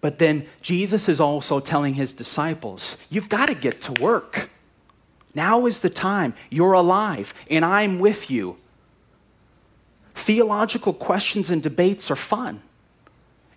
But 0.00 0.18
then 0.18 0.46
Jesus 0.60 1.08
is 1.08 1.20
also 1.20 1.60
telling 1.60 1.94
his 1.94 2.12
disciples, 2.12 2.96
you've 3.10 3.28
got 3.28 3.46
to 3.46 3.54
get 3.54 3.80
to 3.82 3.92
work. 4.00 4.50
Now 5.34 5.66
is 5.66 5.80
the 5.80 5.90
time. 5.90 6.34
You're 6.50 6.72
alive, 6.72 7.32
and 7.50 7.64
I'm 7.64 7.98
with 7.98 8.30
you. 8.30 8.56
Theological 10.14 10.92
questions 10.92 11.50
and 11.50 11.62
debates 11.62 12.10
are 12.10 12.16
fun, 12.16 12.62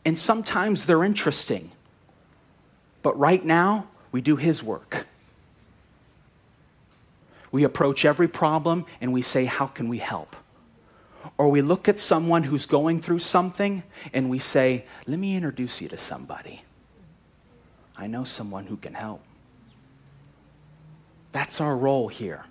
and 0.06 0.18
sometimes 0.18 0.86
they're 0.86 1.04
interesting. 1.04 1.72
But 3.02 3.18
right 3.20 3.44
now, 3.44 3.88
we 4.12 4.22
do 4.22 4.36
His 4.36 4.64
work. 4.64 5.08
We 7.52 7.64
approach 7.64 8.04
every 8.04 8.28
problem 8.28 8.86
and 9.00 9.14
we 9.14 9.22
say, 9.22 9.46
How 9.46 9.68
can 9.68 9.88
we 9.88 10.00
help? 10.00 10.36
Or 11.38 11.50
we 11.50 11.62
look 11.62 11.88
at 11.88 12.00
someone 12.00 12.44
who's 12.44 12.66
going 12.66 13.00
through 13.00 13.20
something 13.20 13.84
and 14.12 14.30
we 14.30 14.40
say, 14.40 14.86
Let 15.06 15.20
me 15.20 15.36
introduce 15.36 15.80
you 15.80 15.88
to 15.90 15.98
somebody. 15.98 16.64
I 17.96 18.08
know 18.08 18.24
someone 18.24 18.66
who 18.66 18.78
can 18.78 18.96
help. 18.96 19.22
That's 21.34 21.60
our 21.60 21.76
role 21.76 22.08
here. 22.08 22.46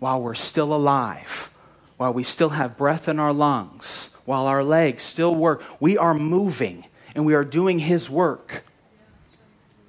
While 0.00 0.20
we're 0.20 0.34
still 0.34 0.74
alive, 0.74 1.50
while 1.96 2.12
we 2.12 2.24
still 2.24 2.50
have 2.50 2.76
breath 2.76 3.08
in 3.08 3.18
our 3.18 3.32
lungs, 3.32 4.10
while 4.24 4.46
our 4.46 4.64
legs 4.64 5.02
still 5.02 5.34
work, 5.34 5.62
we 5.78 5.96
are 5.96 6.12
moving 6.12 6.86
and 7.14 7.24
we 7.24 7.34
are 7.34 7.44
doing 7.44 7.78
His 7.78 8.10
work. 8.10 8.64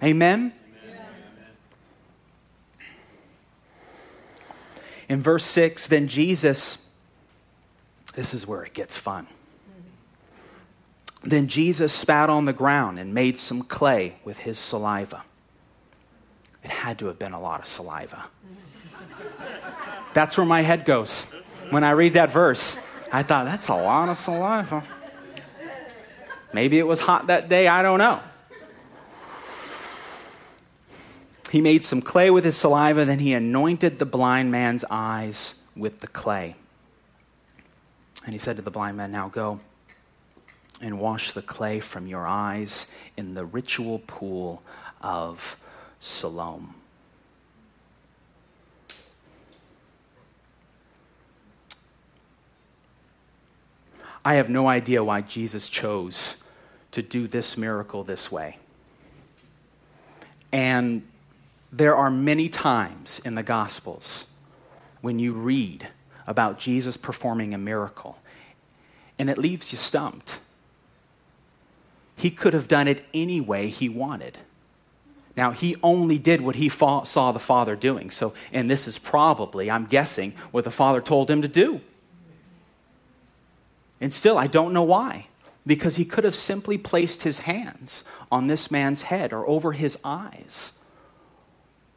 Amen? 0.03 0.53
Amen? 0.86 1.05
In 5.10 5.21
verse 5.21 5.43
6, 5.45 5.88
then 5.88 6.07
Jesus, 6.07 6.77
this 8.13 8.33
is 8.33 8.45
where 8.45 8.63
it 8.63 8.73
gets 8.73 8.95
fun. 8.95 9.25
Then 11.23 11.47
Jesus 11.47 11.91
spat 11.91 12.29
on 12.29 12.45
the 12.45 12.53
ground 12.53 12.99
and 12.99 13.13
made 13.13 13.38
some 13.38 13.63
clay 13.63 14.15
with 14.23 14.38
his 14.38 14.57
saliva. 14.57 15.23
It 16.67 16.71
had 16.71 16.99
to 16.99 17.06
have 17.06 17.17
been 17.17 17.32
a 17.32 17.39
lot 17.39 17.62
of 17.62 17.65
saliva. 17.65 18.25
That's 20.13 20.36
where 20.36 20.45
my 20.45 20.63
head 20.63 20.84
goes 20.84 21.23
when 21.69 21.86
I 21.86 21.91
read 21.91 22.12
that 22.15 22.30
verse. 22.30 22.77
I 23.10 23.23
thought, 23.23 23.45
that's 23.45 23.69
a 23.69 23.73
lot 23.73 24.10
of 24.10 24.17
saliva. 24.17 24.84
Maybe 26.51 26.77
it 26.77 26.86
was 26.86 26.99
hot 26.99 27.27
that 27.27 27.47
day, 27.47 27.69
I 27.69 27.82
don't 27.84 27.99
know. 27.99 28.19
He 31.53 31.62
made 31.62 31.86
some 31.86 32.01
clay 32.01 32.30
with 32.32 32.43
his 32.43 32.58
saliva, 32.58 33.06
then 33.06 33.19
he 33.19 33.32
anointed 33.32 33.97
the 33.97 34.06
blind 34.06 34.51
man's 34.51 34.84
eyes 34.89 35.56
with 35.73 36.01
the 36.01 36.08
clay. 36.08 36.58
And 38.25 38.34
he 38.34 38.38
said 38.38 38.58
to 38.58 38.62
the 38.62 38.71
blind 38.71 38.97
man, 38.97 39.13
Now 39.13 39.30
go 39.30 39.62
and 40.82 40.99
wash 40.99 41.32
the 41.32 41.41
clay 41.41 41.80
from 41.80 42.08
your 42.08 42.27
eyes 42.27 42.88
in 43.15 43.36
the 43.36 43.45
ritual 43.45 43.99
pool 43.99 44.62
of 44.99 45.56
Siloam. 45.99 46.75
I 54.23 54.36
have 54.36 54.49
no 54.49 54.67
idea 54.67 55.03
why 55.03 55.21
Jesus 55.21 55.69
chose 55.69 56.43
to 56.91 57.01
do 57.01 57.27
this 57.27 57.57
miracle 57.57 58.03
this 58.03 58.29
way. 58.29 58.57
And 60.51 61.03
there 61.71 61.95
are 61.95 62.12
many 62.12 62.49
times 62.49 63.21
in 63.23 63.36
the 63.36 63.43
Gospels 63.43 64.27
when 65.01 65.19
you 65.19 65.31
read 65.33 65.88
about 66.25 66.60
Jesus 66.60 66.97
performing 66.97 67.53
a 67.53 67.57
miracle, 67.57 68.19
and 69.17 69.29
it 69.29 69.38
leaves 69.38 69.71
you 69.71 69.77
stumped. 69.77 70.39
He 72.15 72.31
could 72.31 72.53
have 72.53 72.67
done 72.67 72.88
it 72.88 73.05
any 73.13 73.39
way 73.39 73.69
he 73.69 73.88
wanted. 73.88 74.39
Now, 75.38 75.52
he 75.52 75.76
only 75.84 76.17
did 76.17 76.41
what 76.41 76.56
he 76.56 76.67
saw 76.67 77.32
the 77.32 77.39
Father 77.39 77.76
doing. 77.76 78.10
So, 78.10 78.34
and 78.52 78.69
this 78.69 78.88
is 78.88 78.97
probably, 78.97 79.69
I'm 79.69 79.86
guessing, 79.86 80.34
what 80.50 80.63
the 80.63 80.71
Father 80.71 81.00
told 81.00 81.30
him 81.30 81.43
to 81.43 81.47
do. 81.47 81.80
And 84.02 84.12
still, 84.12 84.38
I 84.39 84.47
don't 84.47 84.73
know 84.73 84.84
why. 84.84 85.28
Because 85.65 85.97
he 85.97 86.06
could 86.06 86.23
have 86.23 86.36
simply 86.36 86.78
placed 86.80 87.21
his 87.21 87.39
hands 87.39 88.04
on 88.32 88.47
this 88.47 88.71
man's 88.71 89.04
head 89.04 89.32
or 89.32 89.47
over 89.47 89.73
his 89.73 89.97
eyes, 90.04 90.71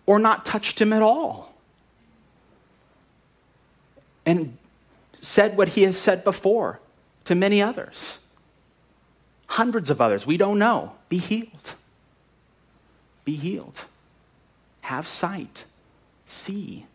or 0.04 0.18
not 0.18 0.44
touched 0.44 0.80
him 0.80 0.92
at 0.92 1.02
all. 1.02 1.54
And 4.26 4.58
said 5.14 5.56
what 5.56 5.68
he 5.68 5.82
has 5.84 5.96
said 5.96 6.24
before 6.24 6.80
to 7.24 7.34
many 7.34 7.62
others, 7.62 8.18
hundreds 9.46 9.88
of 9.88 10.00
others. 10.00 10.26
We 10.26 10.36
don't 10.36 10.58
know. 10.58 10.92
Be 11.08 11.18
healed. 11.18 11.74
Be 13.24 13.36
healed. 13.36 13.82
Have 14.82 15.06
sight. 15.08 15.64
See. 16.26 16.86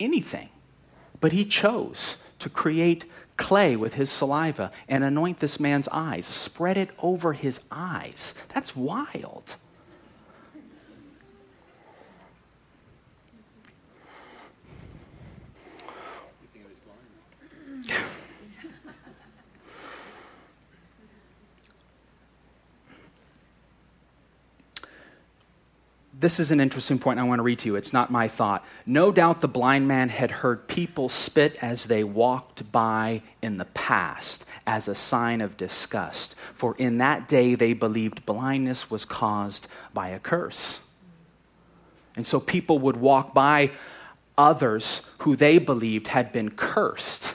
Anything. 0.00 0.48
But 1.20 1.32
he 1.32 1.44
chose 1.44 2.18
to 2.38 2.48
create 2.48 3.04
clay 3.36 3.76
with 3.76 3.94
his 3.94 4.10
saliva 4.10 4.70
and 4.88 5.02
anoint 5.02 5.40
this 5.40 5.58
man's 5.58 5.88
eyes, 5.88 6.26
spread 6.26 6.76
it 6.76 6.90
over 6.98 7.32
his 7.32 7.60
eyes. 7.70 8.34
That's 8.52 8.76
wild. 8.76 9.56
This 26.20 26.40
is 26.40 26.50
an 26.50 26.58
interesting 26.58 26.98
point 26.98 27.20
I 27.20 27.22
want 27.22 27.38
to 27.38 27.44
read 27.44 27.60
to 27.60 27.68
you. 27.68 27.76
It's 27.76 27.92
not 27.92 28.10
my 28.10 28.26
thought. 28.26 28.64
No 28.84 29.12
doubt 29.12 29.40
the 29.40 29.46
blind 29.46 29.86
man 29.86 30.08
had 30.08 30.32
heard 30.32 30.66
people 30.66 31.08
spit 31.08 31.56
as 31.62 31.84
they 31.84 32.02
walked 32.02 32.72
by 32.72 33.22
in 33.40 33.58
the 33.58 33.66
past 33.66 34.44
as 34.66 34.88
a 34.88 34.96
sign 34.96 35.40
of 35.40 35.56
disgust, 35.56 36.34
for 36.54 36.74
in 36.76 36.98
that 36.98 37.28
day 37.28 37.54
they 37.54 37.72
believed 37.72 38.26
blindness 38.26 38.90
was 38.90 39.04
caused 39.04 39.68
by 39.94 40.08
a 40.08 40.18
curse. 40.18 40.80
And 42.16 42.26
so 42.26 42.40
people 42.40 42.80
would 42.80 42.96
walk 42.96 43.32
by 43.32 43.70
others 44.36 45.02
who 45.18 45.36
they 45.36 45.58
believed 45.58 46.08
had 46.08 46.32
been 46.32 46.50
cursed, 46.50 47.34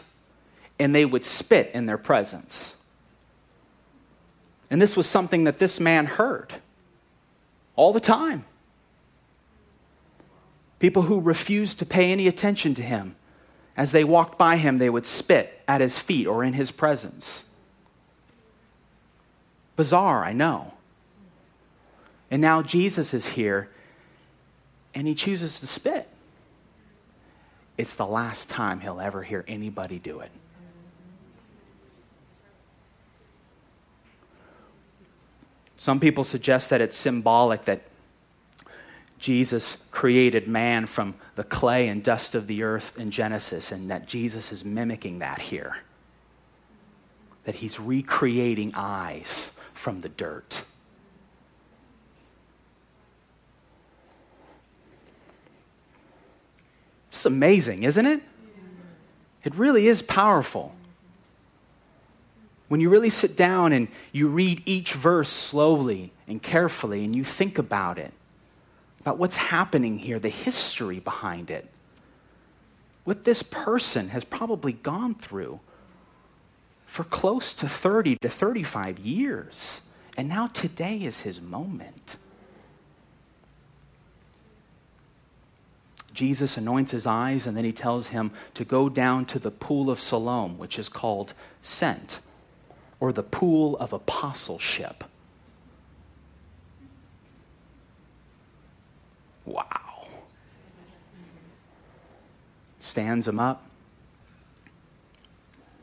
and 0.78 0.94
they 0.94 1.06
would 1.06 1.24
spit 1.24 1.72
in 1.74 1.86
their 1.86 1.98
presence. 1.98 2.76
And 4.70 4.82
this 4.82 4.98
was 4.98 5.08
something 5.08 5.46
that 5.46 5.60
this 5.60 5.80
man 5.80 6.06
heard 6.06 6.52
all 7.78 7.94
the 7.94 8.02
time. 8.02 8.44
People 10.84 11.04
who 11.04 11.22
refused 11.22 11.80
to 11.80 11.86
pay 11.86 12.12
any 12.12 12.28
attention 12.28 12.74
to 12.74 12.82
him. 12.82 13.16
As 13.78 13.94
they 13.94 14.04
walked 14.04 14.38
by 14.38 14.58
him, 14.58 14.80
they 14.80 14.90
would 14.90 15.06
spit 15.06 15.62
at 15.66 15.80
his 15.80 15.98
feet 15.98 16.28
or 16.28 16.44
in 16.44 16.52
his 16.52 16.72
presence. 16.72 17.46
Bizarre, 19.78 20.26
I 20.26 20.34
know. 20.34 20.74
And 22.30 22.42
now 22.42 22.62
Jesus 22.62 23.14
is 23.14 23.28
here 23.28 23.70
and 24.94 25.08
he 25.08 25.16
chooses 25.16 25.58
to 25.62 25.68
spit. 25.68 26.10
It's 27.78 27.96
the 27.96 28.06
last 28.06 28.50
time 28.50 28.82
he'll 28.82 29.00
ever 29.00 29.24
hear 29.24 29.46
anybody 29.48 30.00
do 30.00 30.20
it. 30.20 30.32
Some 35.78 36.02
people 36.02 36.26
suggest 36.26 36.70
that 36.72 36.82
it's 36.82 36.98
symbolic 36.98 37.64
that 37.64 37.84
Jesus 39.24 39.78
created 39.90 40.50
man 40.50 40.86
from 40.86 41.16
the 41.36 41.46
clay 41.46 41.88
and 41.88 42.04
dust 42.04 42.36
of 42.36 42.46
the 42.46 42.62
earth 42.62 42.92
in 42.98 43.10
Genesis, 43.10 43.72
and 43.72 43.90
that 43.90 44.06
Jesus 44.06 44.52
is 44.52 44.66
mimicking 44.66 45.20
that 45.20 45.40
here. 45.40 45.78
That 47.46 47.56
he's 47.56 47.80
recreating 47.80 48.74
eyes 48.76 49.54
from 49.74 50.02
the 50.02 50.10
dirt. 50.10 50.66
It's 57.08 57.26
amazing, 57.26 57.84
isn't 57.84 58.06
it? 58.06 58.22
It 59.46 59.56
really 59.56 59.88
is 59.88 60.02
powerful. 60.02 60.76
When 62.68 62.82
you 62.82 62.90
really 62.90 63.10
sit 63.10 63.38
down 63.38 63.72
and 63.72 63.88
you 64.12 64.28
read 64.28 64.64
each 64.66 64.92
verse 64.92 65.30
slowly 65.30 66.12
and 66.28 66.44
carefully 66.44 67.06
and 67.06 67.16
you 67.16 67.24
think 67.24 67.58
about 67.58 67.98
it, 67.98 68.12
about 69.04 69.18
what's 69.18 69.36
happening 69.36 70.00
here, 70.00 70.18
the 70.18 70.30
history 70.30 71.00
behind 71.00 71.52
it, 71.52 71.68
what 73.04 73.26
this 73.26 73.44
person 73.44 74.10
has 74.10 74.24
probably 74.24 74.72
gone 74.72 75.14
through 75.14 75.60
for 76.86 77.04
close 77.04 77.54
to 77.54 77.68
30 77.68 78.16
to 78.22 78.30
35 78.30 79.00
years. 79.00 79.82
And 80.16 80.30
now 80.30 80.48
today 80.48 81.00
is 81.00 81.20
his 81.20 81.42
moment. 81.42 82.16
Jesus 86.14 86.56
anoints 86.56 86.92
his 86.92 87.06
eyes 87.06 87.46
and 87.46 87.58
then 87.58 87.66
he 87.66 87.74
tells 87.74 88.10
him 88.10 88.32
to 88.54 88.64
go 88.64 88.88
down 88.88 89.26
to 89.26 89.40
the 89.40 89.52
pool 89.52 89.90
of 89.90 90.00
Siloam, 90.00 90.58
which 90.58 90.80
is 90.80 90.88
called 90.88 91.34
Sent, 91.62 92.20
or 93.02 93.12
the 93.12 93.24
pool 93.24 93.76
of 93.80 93.92
apostleship. 93.92 95.04
Wow. 99.46 100.08
Stands 102.80 103.28
him 103.28 103.40
up. 103.40 103.66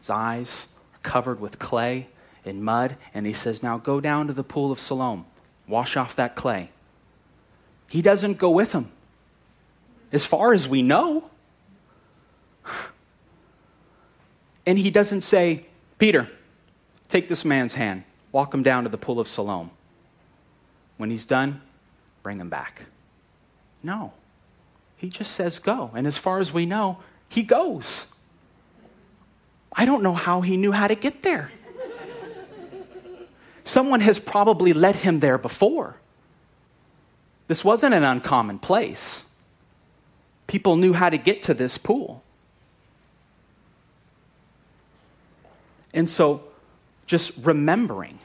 His 0.00 0.10
eyes 0.10 0.68
are 0.94 0.98
covered 1.02 1.40
with 1.40 1.58
clay 1.58 2.08
and 2.44 2.60
mud, 2.60 2.96
and 3.12 3.26
he 3.26 3.32
says, 3.32 3.62
Now 3.62 3.78
go 3.78 4.00
down 4.00 4.26
to 4.26 4.32
the 4.32 4.42
pool 4.42 4.72
of 4.72 4.80
Siloam, 4.80 5.26
wash 5.68 5.96
off 5.96 6.16
that 6.16 6.34
clay. 6.34 6.70
He 7.90 8.02
doesn't 8.02 8.38
go 8.38 8.50
with 8.50 8.72
him, 8.72 8.90
as 10.12 10.24
far 10.24 10.52
as 10.52 10.68
we 10.68 10.82
know. 10.82 11.30
And 14.66 14.78
he 14.78 14.90
doesn't 14.90 15.22
say, 15.22 15.64
Peter, 15.98 16.28
take 17.08 17.28
this 17.28 17.46
man's 17.46 17.72
hand, 17.72 18.04
walk 18.30 18.52
him 18.52 18.62
down 18.62 18.84
to 18.84 18.90
the 18.90 18.98
pool 18.98 19.18
of 19.18 19.26
Siloam. 19.26 19.70
When 20.98 21.10
he's 21.10 21.24
done, 21.24 21.62
bring 22.22 22.38
him 22.38 22.50
back. 22.50 22.84
No. 23.82 24.12
He 24.96 25.08
just 25.08 25.32
says 25.32 25.58
go. 25.58 25.90
And 25.94 26.06
as 26.06 26.16
far 26.16 26.40
as 26.40 26.52
we 26.52 26.66
know, 26.66 26.98
he 27.28 27.42
goes. 27.42 28.06
I 29.72 29.84
don't 29.84 30.02
know 30.02 30.14
how 30.14 30.40
he 30.40 30.56
knew 30.56 30.72
how 30.72 30.88
to 30.88 30.94
get 30.94 31.22
there. 31.22 31.52
Someone 33.64 34.00
has 34.00 34.18
probably 34.18 34.72
led 34.72 34.96
him 34.96 35.20
there 35.20 35.38
before. 35.38 35.96
This 37.46 37.64
wasn't 37.64 37.94
an 37.94 38.02
uncommon 38.02 38.58
place. 38.58 39.24
people 40.46 40.74
knew 40.74 40.92
how 40.92 41.08
to 41.08 41.16
get 41.16 41.42
to 41.44 41.54
this 41.54 41.78
pool. 41.78 42.24
And 45.94 46.08
so, 46.08 46.42
just 47.06 47.32
remembering 47.42 48.18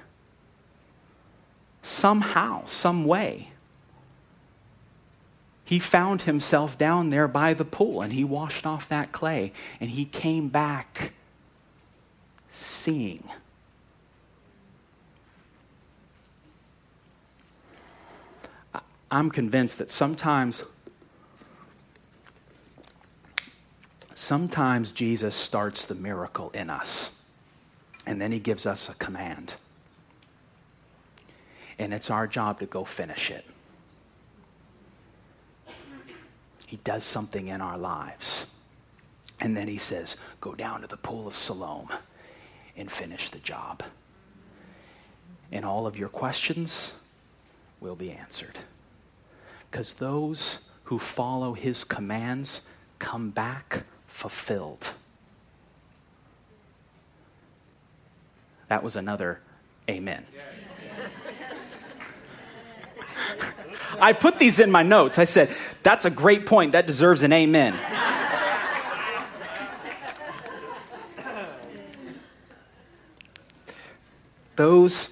somehow, 1.84 2.66
some 2.66 3.06
way, 3.06 3.50
he 5.66 5.80
found 5.80 6.22
himself 6.22 6.78
down 6.78 7.10
there 7.10 7.28
by 7.28 7.56
the 7.56 7.66
pool 7.66 8.02
and 8.02 8.14
he 8.14 8.24
washed 8.24 8.68
off 8.68 8.88
that 8.90 9.12
clay 9.12 9.52
and 9.82 9.90
he 9.90 10.06
came 10.06 10.48
back 10.48 11.14
seeing. 12.52 13.24
I'm 19.10 19.32
convinced 19.32 19.80
that 19.80 19.90
sometimes 19.90 20.64
sometimes 24.14 24.92
Jesus 24.92 25.36
starts 25.36 25.86
the 25.86 25.96
miracle 25.96 26.52
in 26.54 26.70
us 26.70 27.12
and 28.06 28.22
then 28.22 28.32
he 28.32 28.40
gives 28.40 28.68
us 28.68 28.88
a 28.88 28.94
command. 28.96 29.56
And 31.80 31.94
it's 31.94 32.10
our 32.10 32.28
job 32.28 32.60
to 32.60 32.66
go 32.66 32.86
finish 32.86 33.32
it. 33.32 33.46
He 36.76 36.82
does 36.84 37.06
something 37.06 37.48
in 37.48 37.62
our 37.62 37.78
lives. 37.78 38.48
And 39.40 39.56
then 39.56 39.70
he 39.70 39.78
says, 39.78 40.18
Go 40.42 40.54
down 40.54 40.82
to 40.82 40.88
the 40.88 40.98
pool 40.98 41.26
of 41.26 41.34
Siloam 41.34 41.88
and 42.76 42.92
finish 42.92 43.30
the 43.30 43.40
job. 43.40 43.82
And 45.54 45.64
all 45.64 45.88
of 45.88 45.98
your 45.98 46.10
questions 46.10 46.92
will 47.80 47.96
be 47.96 48.12
answered. 48.12 48.58
Because 49.72 49.94
those 49.94 50.66
who 50.84 51.00
follow 51.00 51.54
his 51.54 51.86
commands 51.86 52.60
come 53.00 53.30
back 53.30 53.86
fulfilled. 54.08 54.90
That 58.68 58.84
was 58.84 58.98
another 58.98 59.40
amen. 59.90 60.26
I 64.00 64.14
put 64.14 64.40
these 64.40 64.60
in 64.60 64.72
my 64.72 64.84
notes. 64.84 65.20
I 65.20 65.24
said, 65.24 65.50
that's 65.84 66.06
a 66.06 66.10
great 66.10 66.46
point. 66.46 66.72
That 66.74 66.88
deserves 66.88 67.24
an 67.24 67.34
amen. 67.34 67.76
Those 74.56 75.10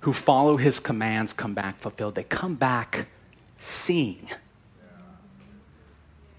who 0.00 0.12
follow 0.12 0.56
his 0.56 0.80
commands 0.80 1.32
come 1.32 1.54
back 1.54 1.78
fulfilled. 1.78 2.14
They 2.14 2.24
come 2.24 2.56
back 2.56 3.06
seeing. 3.58 4.28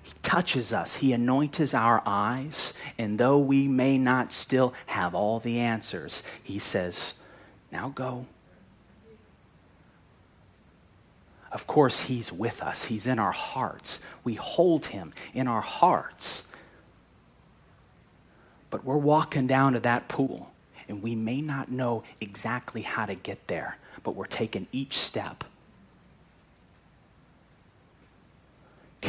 He 0.03 0.11
touches 0.21 0.71
us, 0.71 0.95
he 0.95 1.13
anoints 1.13 1.73
our 1.73 2.03
eyes, 2.05 2.73
and 2.97 3.17
though 3.17 3.39
we 3.39 3.67
may 3.67 3.97
not 3.97 4.31
still 4.31 4.73
have 4.85 5.15
all 5.15 5.39
the 5.39 5.59
answers, 5.59 6.21
he 6.43 6.59
says, 6.59 7.15
Now 7.71 7.89
go 7.89 8.27
Of 11.55 11.65
course, 11.67 12.01
He's 12.01 12.33
with 12.33 12.61
us, 12.61 12.83
He's 12.83 13.07
in 13.07 13.17
our 13.17 13.31
hearts. 13.31 13.99
We 14.25 14.33
hold 14.33 14.87
Him 14.87 15.13
in 15.33 15.47
our 15.47 15.61
hearts. 15.61 16.43
But 18.69 18.83
we're 18.83 18.97
walking 18.97 19.47
down 19.47 19.71
to 19.71 19.79
that 19.79 20.09
pool, 20.09 20.51
and 20.89 21.01
we 21.01 21.15
may 21.15 21.39
not 21.39 21.71
know 21.71 22.03
exactly 22.19 22.81
how 22.81 23.05
to 23.05 23.15
get 23.15 23.47
there, 23.47 23.77
but 24.03 24.17
we're 24.17 24.25
taking 24.25 24.67
each 24.73 24.97
step. 24.97 25.45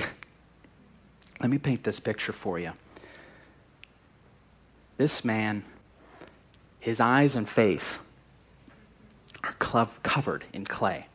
Let 1.40 1.50
me 1.50 1.58
paint 1.58 1.82
this 1.82 1.98
picture 1.98 2.32
for 2.32 2.60
you. 2.60 2.70
This 4.98 5.24
man, 5.24 5.64
his 6.78 7.00
eyes 7.00 7.34
and 7.34 7.48
face 7.48 7.98
are 9.42 9.54
covered 9.54 10.44
in 10.52 10.64
clay. 10.64 11.08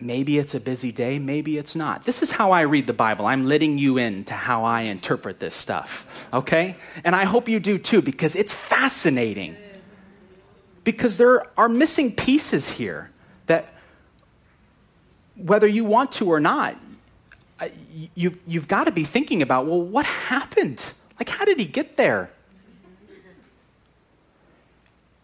Maybe 0.00 0.38
it's 0.38 0.54
a 0.54 0.60
busy 0.60 0.90
day, 0.90 1.18
maybe 1.18 1.56
it's 1.56 1.76
not. 1.76 2.04
This 2.04 2.22
is 2.22 2.32
how 2.32 2.50
I 2.50 2.62
read 2.62 2.86
the 2.86 2.92
Bible. 2.92 3.26
I'm 3.26 3.46
letting 3.46 3.78
you 3.78 3.96
in 3.96 4.24
to 4.24 4.34
how 4.34 4.64
I 4.64 4.82
interpret 4.82 5.38
this 5.38 5.54
stuff, 5.54 6.28
okay? 6.32 6.76
And 7.04 7.14
I 7.14 7.24
hope 7.24 7.48
you 7.48 7.60
do 7.60 7.78
too, 7.78 8.02
because 8.02 8.34
it's 8.34 8.52
fascinating. 8.52 9.56
Because 10.82 11.16
there 11.16 11.46
are 11.56 11.68
missing 11.68 12.14
pieces 12.14 12.68
here 12.68 13.10
that, 13.46 13.72
whether 15.36 15.66
you 15.66 15.84
want 15.84 16.12
to 16.12 16.26
or 16.26 16.40
not, 16.40 16.76
you, 18.14 18.36
you've 18.46 18.68
got 18.68 18.84
to 18.84 18.92
be 18.92 19.04
thinking 19.04 19.42
about 19.42 19.66
well, 19.66 19.80
what 19.80 20.06
happened? 20.06 20.82
Like, 21.18 21.28
how 21.28 21.44
did 21.44 21.58
he 21.58 21.64
get 21.64 21.96
there? 21.96 22.30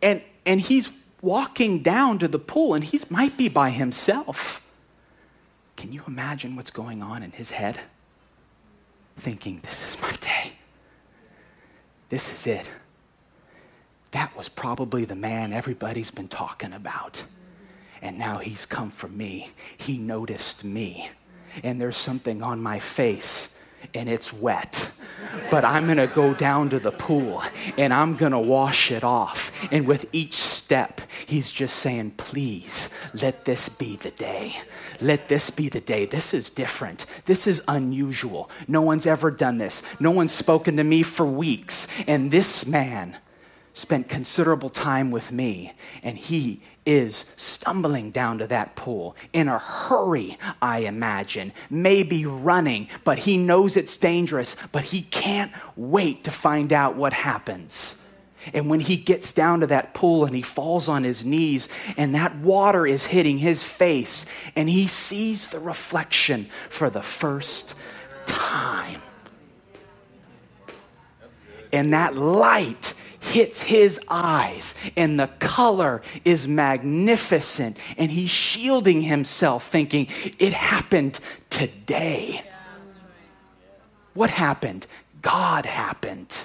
And, 0.00 0.22
and 0.46 0.60
he's 0.60 0.88
walking 1.22 1.82
down 1.82 2.18
to 2.18 2.28
the 2.28 2.38
pool 2.38 2.74
and 2.74 2.84
he 2.84 3.00
might 3.08 3.36
be 3.36 3.48
by 3.48 3.70
himself. 3.70 4.62
Can 5.76 5.92
you 5.92 6.02
imagine 6.06 6.56
what's 6.56 6.70
going 6.70 7.02
on 7.02 7.22
in 7.22 7.32
his 7.32 7.50
head? 7.50 7.78
Thinking, 9.16 9.60
this 9.62 9.86
is 9.86 10.00
my 10.00 10.12
day. 10.12 10.52
This 12.08 12.32
is 12.32 12.46
it. 12.46 12.66
That 14.10 14.36
was 14.36 14.48
probably 14.48 15.04
the 15.04 15.14
man 15.14 15.52
everybody's 15.52 16.10
been 16.10 16.28
talking 16.28 16.72
about. 16.72 17.24
And 18.02 18.18
now 18.18 18.38
he's 18.38 18.66
come 18.66 18.90
for 18.90 19.08
me. 19.08 19.50
He 19.76 19.98
noticed 19.98 20.64
me. 20.64 21.10
And 21.62 21.80
there's 21.80 21.96
something 21.96 22.42
on 22.42 22.60
my 22.60 22.78
face 22.78 23.50
and 23.94 24.08
it's 24.08 24.32
wet. 24.32 24.90
But 25.50 25.64
I'm 25.64 25.86
going 25.86 25.98
to 25.98 26.06
go 26.06 26.34
down 26.34 26.70
to 26.70 26.78
the 26.78 26.92
pool 26.92 27.42
and 27.76 27.92
I'm 27.92 28.16
going 28.16 28.32
to 28.32 28.38
wash 28.38 28.90
it 28.90 29.04
off. 29.04 29.52
And 29.70 29.86
with 29.86 30.06
each 30.12 30.36
step, 30.70 31.00
he's 31.26 31.50
just 31.50 31.80
saying, 31.80 32.12
please, 32.12 32.90
let 33.20 33.44
this 33.44 33.68
be 33.68 33.96
the 33.96 34.12
day. 34.12 34.54
Let 35.00 35.26
this 35.26 35.50
be 35.50 35.68
the 35.68 35.80
day. 35.80 36.06
This 36.06 36.32
is 36.32 36.48
different. 36.48 37.06
This 37.24 37.48
is 37.48 37.60
unusual. 37.66 38.48
No 38.68 38.80
one's 38.80 39.04
ever 39.04 39.32
done 39.32 39.58
this. 39.58 39.82
No 39.98 40.12
one's 40.12 40.30
spoken 40.32 40.76
to 40.76 40.84
me 40.84 41.02
for 41.02 41.26
weeks. 41.26 41.88
And 42.06 42.30
this 42.30 42.66
man 42.66 43.16
spent 43.72 44.08
considerable 44.08 44.70
time 44.70 45.10
with 45.10 45.32
me, 45.32 45.72
and 46.04 46.16
he 46.16 46.62
is 46.86 47.24
stumbling 47.34 48.12
down 48.12 48.38
to 48.38 48.46
that 48.46 48.76
pool 48.76 49.16
in 49.32 49.48
a 49.48 49.58
hurry, 49.58 50.38
I 50.62 50.80
imagine, 50.82 51.52
maybe 51.68 52.26
running, 52.26 52.86
but 53.02 53.18
he 53.18 53.36
knows 53.38 53.76
it's 53.76 53.96
dangerous, 53.96 54.54
but 54.70 54.84
he 54.84 55.02
can't 55.02 55.50
wait 55.74 56.22
to 56.24 56.30
find 56.30 56.72
out 56.72 56.94
what 56.94 57.12
happens. 57.12 57.96
And 58.52 58.70
when 58.70 58.80
he 58.80 58.96
gets 58.96 59.32
down 59.32 59.60
to 59.60 59.66
that 59.68 59.94
pool 59.94 60.24
and 60.24 60.34
he 60.34 60.42
falls 60.42 60.88
on 60.88 61.04
his 61.04 61.24
knees, 61.24 61.68
and 61.96 62.14
that 62.14 62.36
water 62.38 62.86
is 62.86 63.04
hitting 63.04 63.38
his 63.38 63.62
face, 63.62 64.26
and 64.56 64.68
he 64.68 64.86
sees 64.86 65.48
the 65.48 65.58
reflection 65.58 66.48
for 66.70 66.90
the 66.90 67.02
first 67.02 67.74
time. 68.26 69.00
And 71.72 71.92
that 71.92 72.16
light 72.16 72.94
hits 73.20 73.60
his 73.60 74.00
eyes, 74.08 74.74
and 74.96 75.20
the 75.20 75.28
color 75.38 76.02
is 76.24 76.48
magnificent. 76.48 77.76
And 77.96 78.10
he's 78.10 78.30
shielding 78.30 79.02
himself, 79.02 79.68
thinking, 79.68 80.08
It 80.38 80.52
happened 80.52 81.20
today. 81.50 82.42
What 84.14 84.30
happened? 84.30 84.86
God 85.22 85.66
happened. 85.66 86.44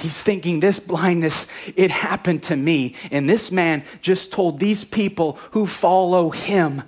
He's 0.00 0.22
thinking, 0.22 0.60
This 0.60 0.78
blindness, 0.78 1.46
it 1.76 1.90
happened 1.90 2.42
to 2.44 2.56
me. 2.56 2.94
And 3.10 3.28
this 3.28 3.50
man 3.50 3.84
just 4.00 4.32
told 4.32 4.58
these 4.58 4.84
people 4.84 5.38
who 5.52 5.66
follow 5.66 6.30
him 6.30 6.82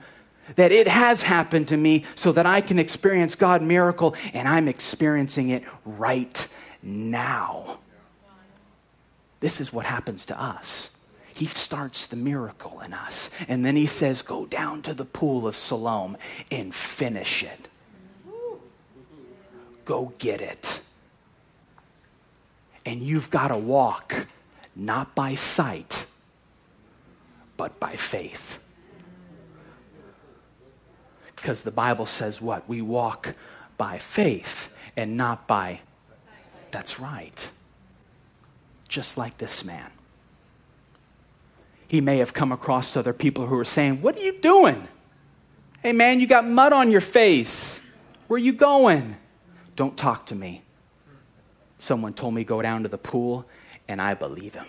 that 0.57 0.73
it 0.73 0.89
has 0.89 1.23
happened 1.23 1.69
to 1.69 1.77
me 1.77 2.05
so 2.15 2.33
that 2.33 2.47
I 2.47 2.61
can 2.61 2.79
experience 2.79 3.35
God 3.35 3.63
miracle 3.63 4.15
and 4.35 4.49
I'm 4.49 4.69
experiencing 4.69 5.51
it 5.51 5.65
right 5.85 6.47
now. 6.83 7.79
This 9.41 9.61
is 9.61 9.73
what 9.73 9.87
happens 9.87 10.27
to 10.27 10.41
us. 10.41 10.97
He 11.35 11.47
starts 11.47 12.07
the 12.07 12.17
miracle 12.17 12.81
in 12.81 12.93
us. 12.93 13.31
And 13.49 13.65
then 13.65 13.75
he 13.75 13.87
says, 13.87 14.23
Go 14.23 14.47
down 14.47 14.83
to 14.83 14.95
the 14.95 15.05
pool 15.05 15.47
of 15.47 15.57
Siloam 15.57 16.17
and 16.51 16.75
finish 16.75 17.43
it. 17.43 17.69
Go 19.85 20.13
get 20.19 20.41
it. 20.41 20.81
And 22.85 23.03
you've 23.03 23.31
got 23.31 23.49
to 23.49 23.57
walk 23.57 24.27
not 24.75 25.15
by 25.15 25.35
sight, 25.35 26.07
but 27.57 27.79
by 27.79 27.95
faith. 27.95 28.59
Because 31.37 31.63
the 31.63 31.71
Bible 31.71 32.07
says 32.07 32.41
what? 32.41 32.69
We 32.69 32.83
walk 32.83 33.35
by 33.77 33.99
faith 33.99 34.69
and 34.97 35.17
not 35.17 35.47
by. 35.47 35.81
That's 36.71 36.99
right 36.99 37.51
just 38.93 39.17
like 39.17 39.39
this 39.39 39.65
man. 39.65 39.91
He 41.89 42.01
may 42.01 42.19
have 42.19 42.35
come 42.35 42.53
across 42.53 42.95
other 42.97 43.15
people 43.15 43.47
who 43.47 43.57
were 43.57 43.65
saying, 43.65 44.03
What 44.03 44.17
are 44.17 44.21
you 44.21 44.39
doing? 44.39 44.87
Hey, 45.83 45.93
man, 45.93 46.21
you 46.21 46.27
got 46.27 46.47
mud 46.47 46.73
on 46.73 46.91
your 46.91 47.01
face. 47.01 47.81
Where 48.29 48.39
you 48.39 48.53
going? 48.53 49.17
Don't 49.75 49.97
talk 49.97 50.27
to 50.27 50.35
me. 50.35 50.63
Someone 51.83 52.15
told 52.15 52.33
me 52.33 52.45
go 52.45 52.63
down 52.63 52.85
to 52.85 52.89
the 52.89 52.97
pool, 52.97 53.45
and 53.89 54.01
I 54.01 54.15
believe 54.15 54.55
him. 54.55 54.67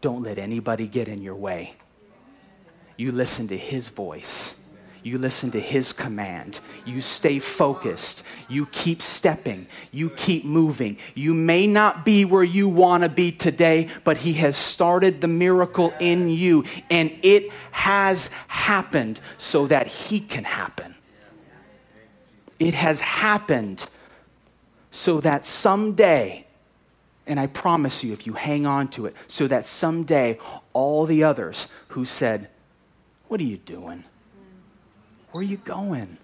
Don't 0.00 0.22
let 0.22 0.38
anybody 0.38 0.86
get 0.86 1.08
in 1.08 1.20
your 1.20 1.34
way. 1.34 1.74
You 2.96 3.10
listen 3.10 3.48
to 3.48 3.58
his 3.58 3.88
voice. 3.88 4.54
You 5.02 5.18
listen 5.18 5.50
to 5.50 5.60
his 5.60 5.92
command. 5.92 6.60
You 6.84 7.00
stay 7.00 7.40
focused. 7.40 8.22
You 8.48 8.66
keep 8.66 9.02
stepping. 9.02 9.66
You 9.90 10.10
keep 10.10 10.44
moving. 10.44 10.96
You 11.16 11.34
may 11.34 11.66
not 11.66 12.04
be 12.04 12.24
where 12.24 12.44
you 12.44 12.68
want 12.68 13.02
to 13.02 13.08
be 13.08 13.32
today, 13.32 13.88
but 14.04 14.18
he 14.18 14.34
has 14.34 14.56
started 14.56 15.20
the 15.20 15.26
miracle 15.26 15.92
in 15.98 16.28
you, 16.30 16.66
and 16.88 17.10
it 17.22 17.50
has 17.72 18.30
happened 18.46 19.18
so 19.38 19.66
that 19.66 19.88
he 19.88 20.20
can 20.20 20.44
happen. 20.44 20.94
It 22.60 22.74
has 22.74 23.00
happened 23.00 23.88
so 24.90 25.20
that 25.20 25.44
someday, 25.44 26.46
and 27.26 27.38
I 27.38 27.46
promise 27.46 28.02
you, 28.02 28.12
if 28.12 28.26
you 28.26 28.32
hang 28.32 28.66
on 28.66 28.88
to 28.88 29.06
it, 29.06 29.14
so 29.26 29.46
that 29.48 29.66
someday 29.66 30.38
all 30.72 31.06
the 31.06 31.24
others 31.24 31.68
who 31.88 32.04
said, 32.04 32.48
What 33.28 33.40
are 33.40 33.44
you 33.44 33.58
doing? 33.58 34.04
Where 35.30 35.40
are 35.40 35.44
you 35.44 35.58
going? 35.58 36.16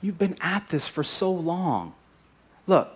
You've 0.00 0.18
been 0.18 0.36
at 0.40 0.68
this 0.68 0.86
for 0.86 1.02
so 1.02 1.32
long. 1.32 1.94
Look, 2.66 2.88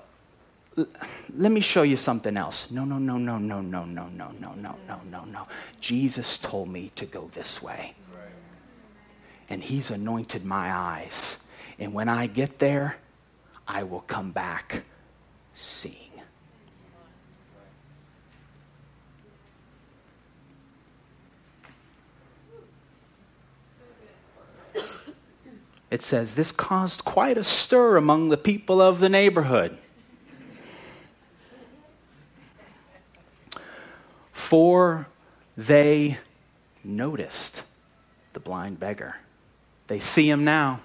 let 1.37 1.51
me 1.53 1.61
show 1.61 1.83
you 1.83 1.97
something 1.97 2.37
else. 2.37 2.71
No, 2.71 2.85
no, 2.85 2.99
no, 2.99 3.17
no, 3.19 3.39
no, 3.39 3.61
no, 3.61 3.85
no, 3.85 4.09
no, 4.09 4.31
no, 4.33 4.55
no, 4.55 4.77
no, 4.87 5.01
no, 5.11 5.25
no. 5.25 5.47
Jesus 5.81 6.39
told 6.39 6.69
me 6.69 6.93
to 6.95 7.07
go 7.07 7.31
this 7.35 7.63
way. 7.63 7.95
And 9.49 9.63
he's 9.63 9.91
anointed 9.91 10.45
my 10.45 10.73
eyes. 10.73 11.39
And 11.79 11.93
when 11.93 12.09
I 12.09 12.29
get 12.29 12.61
there, 12.61 12.97
I 13.73 13.85
will 13.85 14.01
come 14.01 14.33
back 14.33 14.83
seeing. 15.55 15.95
It 25.89 26.03
says, 26.03 26.35
This 26.35 26.51
caused 26.51 27.05
quite 27.05 27.39
a 27.39 27.45
stir 27.45 27.97
among 27.97 28.31
the 28.31 28.37
people 28.37 28.83
of 28.83 28.99
the 28.99 29.09
neighborhood. 29.09 29.79
For 34.33 35.07
they 35.57 36.19
noticed 36.83 37.63
the 38.33 38.41
blind 38.41 38.81
beggar. 38.81 39.17
They 39.87 40.01
see 40.01 40.29
him 40.29 40.43
now. 40.43 40.81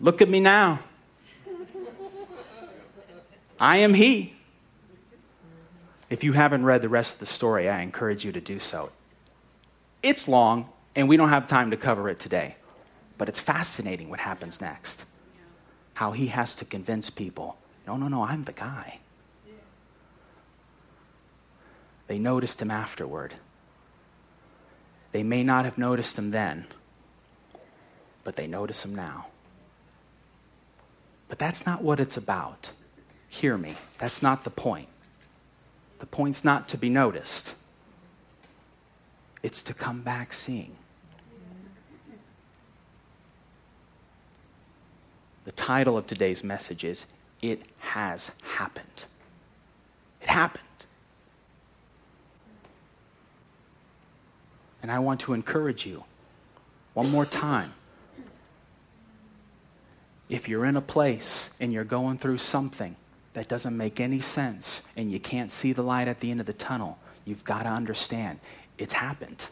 Look 0.00 0.22
at 0.22 0.28
me 0.28 0.40
now. 0.40 0.80
I 3.60 3.78
am 3.78 3.94
he. 3.94 4.34
If 6.10 6.24
you 6.24 6.32
haven't 6.32 6.64
read 6.64 6.82
the 6.82 6.88
rest 6.88 7.14
of 7.14 7.20
the 7.20 7.26
story, 7.26 7.68
I 7.68 7.82
encourage 7.82 8.24
you 8.24 8.32
to 8.32 8.40
do 8.40 8.60
so. 8.60 8.90
It's 10.02 10.28
long, 10.28 10.68
and 10.94 11.08
we 11.08 11.16
don't 11.16 11.28
have 11.28 11.46
time 11.46 11.70
to 11.72 11.76
cover 11.76 12.08
it 12.08 12.18
today. 12.18 12.56
But 13.18 13.28
it's 13.28 13.40
fascinating 13.40 14.08
what 14.08 14.20
happens 14.20 14.60
next. 14.60 15.04
How 15.94 16.12
he 16.12 16.26
has 16.26 16.54
to 16.56 16.64
convince 16.64 17.10
people 17.10 17.56
no, 17.86 17.96
no, 17.96 18.06
no, 18.06 18.22
I'm 18.22 18.44
the 18.44 18.52
guy. 18.52 18.98
They 22.06 22.18
noticed 22.18 22.60
him 22.60 22.70
afterward. 22.70 23.34
They 25.12 25.22
may 25.22 25.42
not 25.42 25.64
have 25.64 25.78
noticed 25.78 26.18
him 26.18 26.30
then, 26.30 26.66
but 28.24 28.36
they 28.36 28.46
notice 28.46 28.84
him 28.84 28.94
now. 28.94 29.28
But 31.28 31.38
that's 31.38 31.66
not 31.66 31.82
what 31.82 32.00
it's 32.00 32.16
about. 32.16 32.70
Hear 33.28 33.58
me. 33.58 33.74
That's 33.98 34.22
not 34.22 34.44
the 34.44 34.50
point. 34.50 34.88
The 35.98 36.06
point's 36.06 36.44
not 36.44 36.68
to 36.68 36.78
be 36.78 36.88
noticed, 36.88 37.54
it's 39.42 39.62
to 39.64 39.74
come 39.74 40.02
back 40.02 40.32
seeing. 40.32 40.72
The 45.44 45.52
title 45.52 45.96
of 45.96 46.06
today's 46.06 46.44
message 46.44 46.84
is 46.84 47.06
It 47.40 47.62
Has 47.78 48.30
Happened. 48.42 49.04
It 50.20 50.28
happened. 50.28 50.64
And 54.82 54.92
I 54.92 54.98
want 54.98 55.20
to 55.20 55.32
encourage 55.32 55.86
you 55.86 56.04
one 56.94 57.10
more 57.10 57.24
time. 57.24 57.72
If 60.28 60.48
you're 60.48 60.64
in 60.64 60.76
a 60.76 60.82
place 60.82 61.50
and 61.60 61.72
you're 61.72 61.84
going 61.84 62.18
through 62.18 62.38
something 62.38 62.96
that 63.32 63.48
doesn't 63.48 63.76
make 63.76 64.00
any 64.00 64.20
sense 64.20 64.82
and 64.96 65.10
you 65.10 65.18
can't 65.18 65.50
see 65.50 65.72
the 65.72 65.82
light 65.82 66.08
at 66.08 66.20
the 66.20 66.30
end 66.30 66.40
of 66.40 66.46
the 66.46 66.52
tunnel, 66.52 66.98
you've 67.24 67.44
got 67.44 67.62
to 67.62 67.70
understand 67.70 68.38
it's 68.76 68.92
happened. 68.92 69.48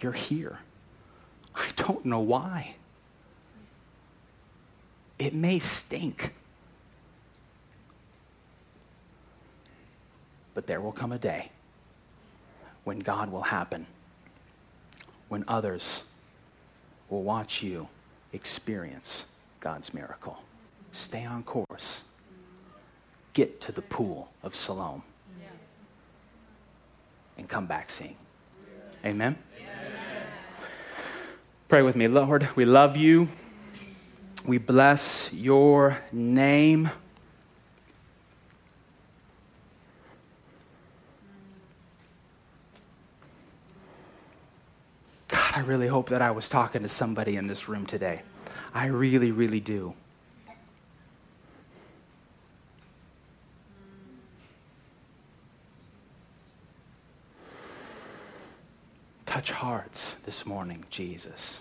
You're 0.00 0.12
here. 0.12 0.58
I 1.54 1.68
don't 1.76 2.04
know 2.04 2.20
why. 2.20 2.76
It 5.18 5.32
may 5.34 5.58
stink. 5.58 6.34
But 10.52 10.66
there 10.66 10.80
will 10.80 10.92
come 10.92 11.12
a 11.12 11.18
day 11.18 11.50
when 12.84 12.98
God 12.98 13.32
will 13.32 13.42
happen, 13.42 13.86
when 15.28 15.44
others 15.48 16.02
will 17.08 17.22
watch 17.22 17.62
you 17.62 17.88
experience 18.36 19.26
God's 19.58 19.92
miracle. 19.92 20.38
Stay 20.92 21.24
on 21.24 21.42
course. 21.42 22.02
Get 23.32 23.60
to 23.62 23.72
the 23.72 23.82
pool 23.82 24.30
of 24.42 24.54
Siloam 24.54 25.02
and 27.36 27.48
come 27.48 27.66
back 27.66 27.90
seeing. 27.90 28.16
Amen? 29.04 29.36
Pray 31.68 31.82
with 31.82 31.96
me. 31.96 32.06
Lord, 32.08 32.48
we 32.54 32.64
love 32.64 32.96
you. 32.96 33.28
We 34.46 34.58
bless 34.58 35.32
your 35.32 35.98
name. 36.12 36.90
I 45.56 45.60
really 45.60 45.88
hope 45.88 46.10
that 46.10 46.20
I 46.20 46.32
was 46.32 46.50
talking 46.50 46.82
to 46.82 46.88
somebody 46.88 47.36
in 47.36 47.46
this 47.46 47.66
room 47.66 47.86
today. 47.86 48.20
I 48.74 48.88
really, 48.88 49.30
really 49.30 49.58
do. 49.58 49.94
Touch 59.24 59.50
hearts 59.50 60.16
this 60.26 60.44
morning, 60.44 60.84
Jesus. 60.90 61.60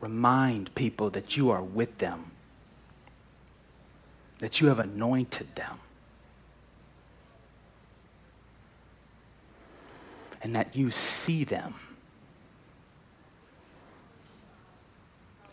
Remind 0.00 0.74
people 0.74 1.10
that 1.10 1.36
you 1.36 1.50
are 1.50 1.62
with 1.62 1.98
them, 1.98 2.32
that 4.40 4.60
you 4.60 4.66
have 4.66 4.80
anointed 4.80 5.54
them, 5.54 5.78
and 10.42 10.54
that 10.54 10.76
you 10.76 10.90
see 10.90 11.44
them. 11.44 11.74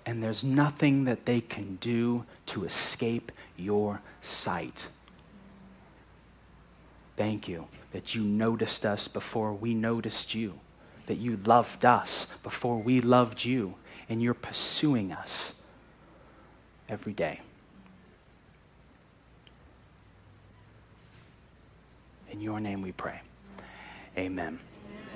And 0.06 0.22
there's 0.22 0.44
nothing 0.44 1.06
that 1.06 1.26
they 1.26 1.42
can 1.42 1.78
do 1.78 2.26
to 2.48 2.64
escape 2.64 3.32
your 3.58 4.02
sight. 4.22 4.88
Thank 7.18 7.48
you 7.48 7.68
that 7.96 8.14
you 8.14 8.22
noticed 8.22 8.86
us 8.86 9.08
before 9.08 9.54
we 9.54 9.74
noticed 9.74 10.36
you, 10.36 10.60
that 11.06 11.16
you 11.16 11.40
loved 11.46 11.86
us 11.86 12.28
before 12.44 12.78
we 12.78 13.00
loved 13.00 13.46
you, 13.46 13.76
and 14.10 14.22
you're 14.22 14.34
pursuing 14.34 15.14
us 15.14 15.54
every 16.90 17.14
day. 17.14 17.40
In 22.30 22.42
your 22.42 22.60
name 22.60 22.82
we 22.82 22.92
pray. 22.92 23.22
Amen. 24.18 24.60